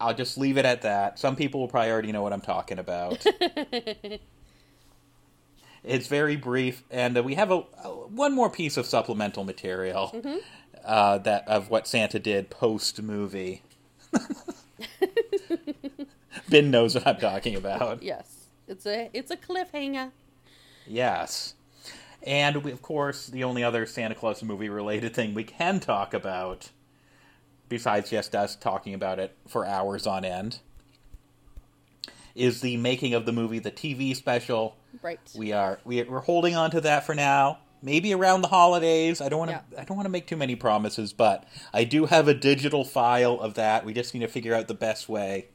[0.00, 1.18] I'll just leave it at that.
[1.18, 3.24] Some people will probably already know what I'm talking about.
[5.84, 10.10] it's very brief, and uh, we have a, a one more piece of supplemental material
[10.14, 10.36] Mm-hmm.
[10.84, 13.62] uh, that of what Santa did post movie.
[16.48, 18.02] Ben knows what I'm talking about.
[18.02, 18.46] Yes.
[18.66, 20.10] It's a it's a cliffhanger.
[20.86, 21.54] Yes.
[22.22, 26.12] And we, of course, the only other Santa Claus movie related thing we can talk
[26.14, 26.70] about,
[27.68, 30.60] besides just us talking about it for hours on end,
[32.34, 34.76] is the making of the movie, the TV special.
[35.02, 35.20] Right.
[35.36, 37.58] We are we, we're holding on to that for now.
[37.80, 39.20] Maybe around the holidays.
[39.20, 39.62] I don't want to.
[39.72, 39.80] Yeah.
[39.80, 43.38] I don't want to make too many promises, but I do have a digital file
[43.40, 43.84] of that.
[43.84, 45.48] We just need to figure out the best way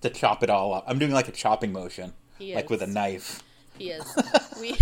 [0.00, 0.84] to chop it all up.
[0.86, 3.42] I'm doing like a chopping motion, He like with a knife.
[3.78, 4.04] He is.
[4.60, 4.76] we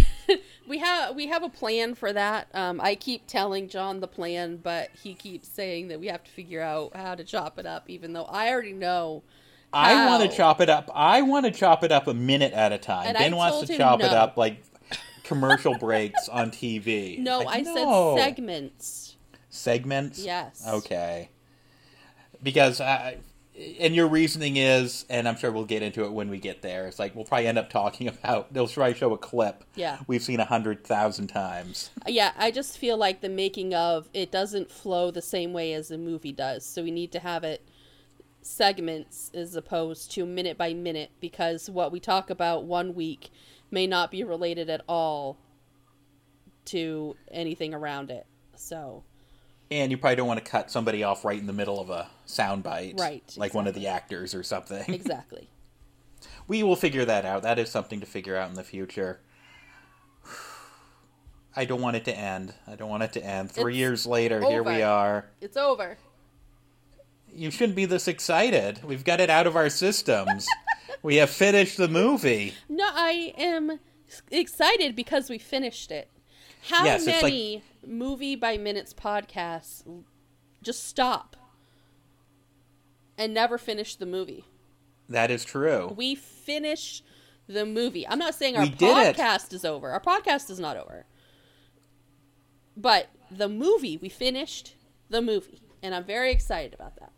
[0.66, 2.48] we have we have a plan for that.
[2.54, 6.30] Um, I keep telling John the plan, but he keeps saying that we have to
[6.30, 9.22] figure out how to chop it up, even though I already know.
[9.72, 10.88] I want to chop it up.
[10.94, 13.08] I want to chop it up a minute at a time.
[13.08, 14.62] And ben I wants to chop it up like
[15.24, 17.18] commercial breaks on TV.
[17.18, 18.14] No, Like, I no.
[18.16, 19.16] said segments.
[19.50, 20.20] segments.
[20.24, 20.64] Yes.
[20.68, 21.30] Okay.
[22.42, 23.16] Because I,
[23.80, 26.86] and your reasoning is, and I'm sure we'll get into it when we get there.
[26.86, 28.52] It's like we'll probably end up talking about.
[28.52, 29.64] They'll try show a clip.
[29.74, 29.98] Yeah.
[30.06, 31.90] We've seen a hundred thousand times.
[32.06, 35.90] Yeah, I just feel like the making of it doesn't flow the same way as
[35.90, 36.64] a movie does.
[36.64, 37.68] So we need to have it
[38.42, 43.30] segments as opposed to minute by minute because what we talk about one week
[43.70, 45.38] may not be related at all
[46.66, 48.26] to anything around it.
[48.56, 49.04] So,
[49.74, 52.06] And you probably don't want to cut somebody off right in the middle of a
[52.28, 54.84] soundbite, Right, Like one of the actors or something.
[54.94, 55.48] exactly.
[56.46, 57.42] We will figure that out.
[57.42, 59.18] That is something to figure out in the future.
[61.56, 62.54] I don't want it to end.
[62.68, 63.50] I don't want it to end.
[63.50, 65.26] Three It's years later, here we are.
[65.40, 65.98] It's over.
[67.34, 68.80] You shouldn't be this excited.
[68.84, 70.46] We've got it out of our systems.
[71.02, 72.54] we have finished the movie.
[72.68, 73.80] No, I am
[74.30, 76.08] excited because we finished it.
[76.68, 79.82] How Yes, it's like- many movie by minutes podcasts
[80.62, 81.36] just stop
[83.18, 84.44] and never finish the movie?
[85.08, 85.92] That is true.
[85.96, 87.02] We finish
[87.46, 88.06] the movie.
[88.08, 89.90] I'm not saying our We podcast is over.
[89.90, 91.06] Our podcast is not over.
[92.76, 94.74] But the movie, we finished
[95.10, 95.60] the movie.
[95.82, 97.12] And I'm very excited about that.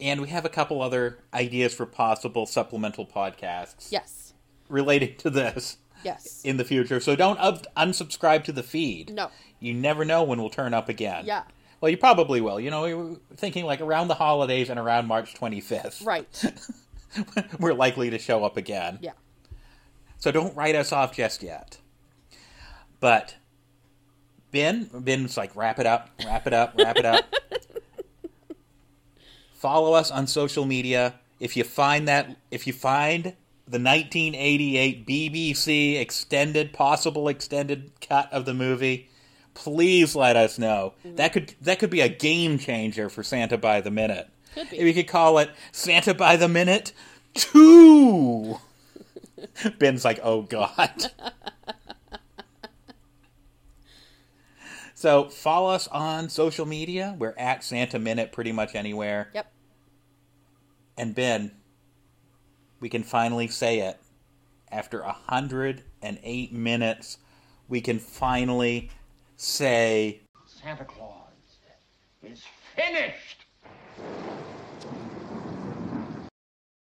[0.00, 4.34] And we have a couple other ideas for possible supplemental podcasts Yes.
[4.68, 6.42] related to this Yes.
[6.44, 7.00] in the future.
[7.00, 9.12] So don't up- unsubscribe to the feed.
[9.12, 9.30] No.
[9.60, 11.24] You never know when we'll turn up again.
[11.26, 11.44] Yeah.
[11.80, 12.60] Well, you probably will.
[12.60, 16.04] You know, we were thinking like around the holidays and around March 25th.
[16.06, 16.44] Right.
[17.60, 18.98] we're likely to show up again.
[19.00, 19.12] Yeah.
[20.18, 21.78] So don't write us off just yet.
[23.00, 23.36] But
[24.50, 27.24] Ben, Ben's like, wrap it up, wrap it up, wrap it up.
[29.54, 31.14] Follow us on social media.
[31.40, 33.34] If you find that, if you find
[33.66, 39.08] the 1988 BBC extended, possible extended cut of the movie,
[39.54, 40.94] please let us know.
[41.04, 41.16] Mm-hmm.
[41.16, 44.28] That could that could be a game changer for Santa by the minute.
[44.54, 44.84] Could be.
[44.84, 46.92] We could call it Santa by the minute
[47.34, 48.58] two.
[49.78, 51.10] Ben's like, oh god.
[54.94, 57.16] so follow us on social media.
[57.18, 59.30] We're at Santa Minute pretty much anywhere.
[59.34, 59.52] Yep.
[60.96, 61.52] And Ben,
[62.84, 63.98] we can finally say it.
[64.70, 67.16] After a hundred and eight minutes,
[67.66, 68.90] we can finally
[69.38, 71.32] say Santa Claus
[72.22, 72.42] is
[72.76, 73.46] finished.